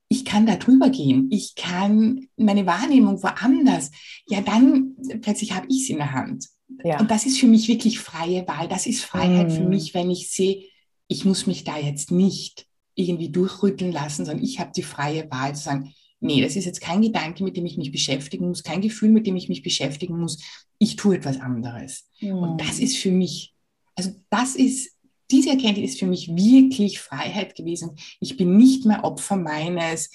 ich 0.08 0.24
kann 0.24 0.46
da 0.46 0.56
drüber 0.56 0.90
gehen, 0.90 1.28
ich 1.30 1.54
kann 1.54 2.28
meine 2.36 2.66
Wahrnehmung 2.66 3.22
woanders, 3.22 3.90
ja, 4.26 4.40
dann 4.40 4.96
plötzlich 5.20 5.54
habe 5.54 5.66
ich 5.68 5.82
es 5.82 5.90
in 5.90 5.98
der 5.98 6.12
Hand. 6.12 6.46
Ja. 6.84 7.00
Und 7.00 7.10
das 7.10 7.26
ist 7.26 7.38
für 7.38 7.46
mich 7.46 7.68
wirklich 7.68 7.98
freie 7.98 8.46
Wahl. 8.48 8.68
Das 8.68 8.86
ist 8.86 9.04
Freiheit 9.04 9.50
mhm. 9.50 9.54
für 9.54 9.64
mich, 9.64 9.94
wenn 9.94 10.10
ich 10.10 10.30
sehe, 10.30 10.64
ich 11.08 11.24
muss 11.24 11.46
mich 11.46 11.64
da 11.64 11.78
jetzt 11.78 12.10
nicht 12.10 12.66
irgendwie 12.94 13.30
durchrütteln 13.30 13.92
lassen, 13.92 14.24
sondern 14.24 14.44
ich 14.44 14.58
habe 14.58 14.72
die 14.74 14.82
freie 14.82 15.30
Wahl 15.30 15.54
zu 15.54 15.64
sagen, 15.64 15.94
nee, 16.22 16.40
das 16.40 16.56
ist 16.56 16.64
jetzt 16.64 16.80
kein 16.80 17.02
Gedanke, 17.02 17.44
mit 17.44 17.56
dem 17.56 17.66
ich 17.66 17.76
mich 17.76 17.92
beschäftigen 17.92 18.48
muss, 18.48 18.62
kein 18.62 18.80
Gefühl, 18.80 19.10
mit 19.10 19.26
dem 19.26 19.36
ich 19.36 19.48
mich 19.48 19.62
beschäftigen 19.62 20.18
muss. 20.18 20.42
Ich 20.78 20.96
tue 20.96 21.16
etwas 21.16 21.40
anderes. 21.40 22.08
Mhm. 22.20 22.36
Und 22.36 22.60
das 22.60 22.78
ist 22.78 22.96
für 22.96 23.10
mich, 23.10 23.54
also 23.96 24.12
das 24.30 24.54
ist, 24.54 24.96
diese 25.30 25.50
Erkenntnis 25.50 25.92
ist 25.92 25.98
für 25.98 26.06
mich 26.06 26.28
wirklich 26.28 27.00
Freiheit 27.00 27.56
gewesen. 27.56 27.96
Ich 28.20 28.36
bin 28.36 28.56
nicht 28.56 28.84
mehr 28.84 29.04
Opfer 29.04 29.36
meines 29.36 30.10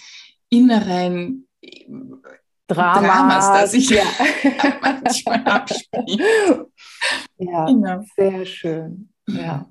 inneren 0.49 1.47
Dramas, 2.67 3.47
Dramas 3.47 3.61
das 3.61 3.73
ich 3.73 3.89
ja. 3.89 4.03
manchmal 4.81 5.39
abspiele. 5.45 6.71
Ja, 7.37 7.65
genau. 7.65 8.03
sehr 8.15 8.45
schön. 8.45 9.09
Ja. 9.27 9.69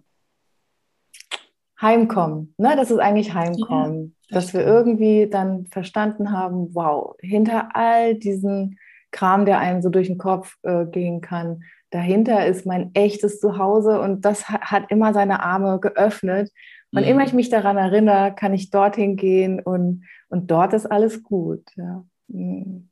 Heimkommen, 1.80 2.54
ne? 2.58 2.74
das 2.76 2.90
ist 2.90 2.98
eigentlich 2.98 3.34
Heimkommen 3.34 4.16
dass 4.30 4.52
wir 4.52 4.64
irgendwie 4.64 5.28
dann 5.28 5.66
verstanden 5.66 6.32
haben, 6.32 6.74
wow, 6.74 7.14
hinter 7.20 7.70
all 7.74 8.14
diesen 8.14 8.78
Kram, 9.10 9.46
der 9.46 9.58
einem 9.58 9.82
so 9.82 9.88
durch 9.88 10.08
den 10.08 10.18
Kopf 10.18 10.56
äh, 10.62 10.84
gehen 10.86 11.20
kann, 11.20 11.62
dahinter 11.90 12.46
ist 12.46 12.66
mein 12.66 12.90
echtes 12.94 13.40
Zuhause 13.40 14.00
und 14.00 14.24
das 14.24 14.48
hat, 14.48 14.62
hat 14.62 14.90
immer 14.90 15.14
seine 15.14 15.42
Arme 15.42 15.78
geöffnet. 15.80 16.50
Wann 16.92 17.04
mhm. 17.04 17.10
immer 17.10 17.24
ich 17.24 17.32
mich 17.32 17.48
daran 17.48 17.76
erinnere, 17.76 18.34
kann 18.34 18.52
ich 18.52 18.70
dorthin 18.70 19.16
gehen 19.16 19.60
und, 19.60 20.04
und 20.28 20.50
dort 20.50 20.72
ist 20.72 20.86
alles 20.86 21.22
gut. 21.22 21.62
Ja. 21.76 22.04
Mhm. 22.28 22.88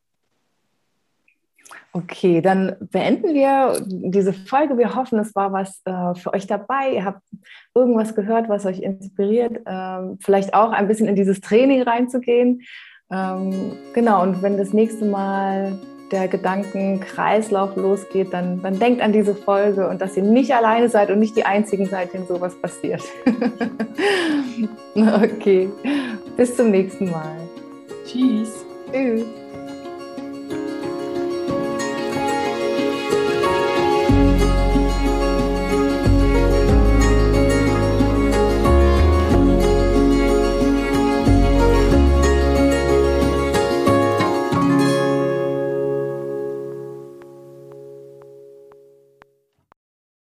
Okay, 1.97 2.41
dann 2.41 2.75
beenden 2.91 3.35
wir 3.35 3.81
diese 3.87 4.33
Folge. 4.33 4.77
Wir 4.77 4.97
hoffen, 4.97 5.17
es 5.21 5.33
war 5.37 5.53
was 5.53 5.81
äh, 5.85 6.15
für 6.17 6.35
euch 6.35 6.49
dabei. 6.49 6.91
Ihr 6.93 7.05
habt 7.05 7.23
irgendwas 7.73 8.17
gehört, 8.17 8.49
was 8.49 8.67
euch 8.67 8.81
inspiriert, 8.81 9.61
ähm, 9.65 10.19
vielleicht 10.21 10.55
auch 10.55 10.73
ein 10.73 10.89
bisschen 10.89 11.07
in 11.07 11.15
dieses 11.15 11.41
Training 11.41 11.83
reinzugehen. 11.83 12.63
Ähm, 13.13 13.75
genau, 13.95 14.25
und 14.25 14.43
wenn 14.43 14.59
das 14.59 14.73
nächste 14.73 15.05
Mal 15.05 15.79
der 16.11 16.27
Gedankenkreislauf 16.27 17.77
losgeht, 17.77 18.33
dann, 18.33 18.61
dann 18.61 18.81
denkt 18.81 19.01
an 19.01 19.13
diese 19.13 19.37
Folge 19.37 19.89
und 19.89 20.01
dass 20.01 20.17
ihr 20.17 20.25
nicht 20.25 20.53
alleine 20.53 20.89
seid 20.89 21.13
und 21.13 21.21
nicht 21.21 21.37
die 21.37 21.45
Einzigen 21.45 21.87
seid, 21.87 22.13
denen 22.13 22.27
sowas 22.27 22.61
passiert. 22.61 23.03
okay, 24.97 25.71
bis 26.37 26.57
zum 26.57 26.73
nächsten 26.73 27.09
Mal. 27.09 27.37
Tschüss. 28.05 28.65
Tschüss. 28.91 29.44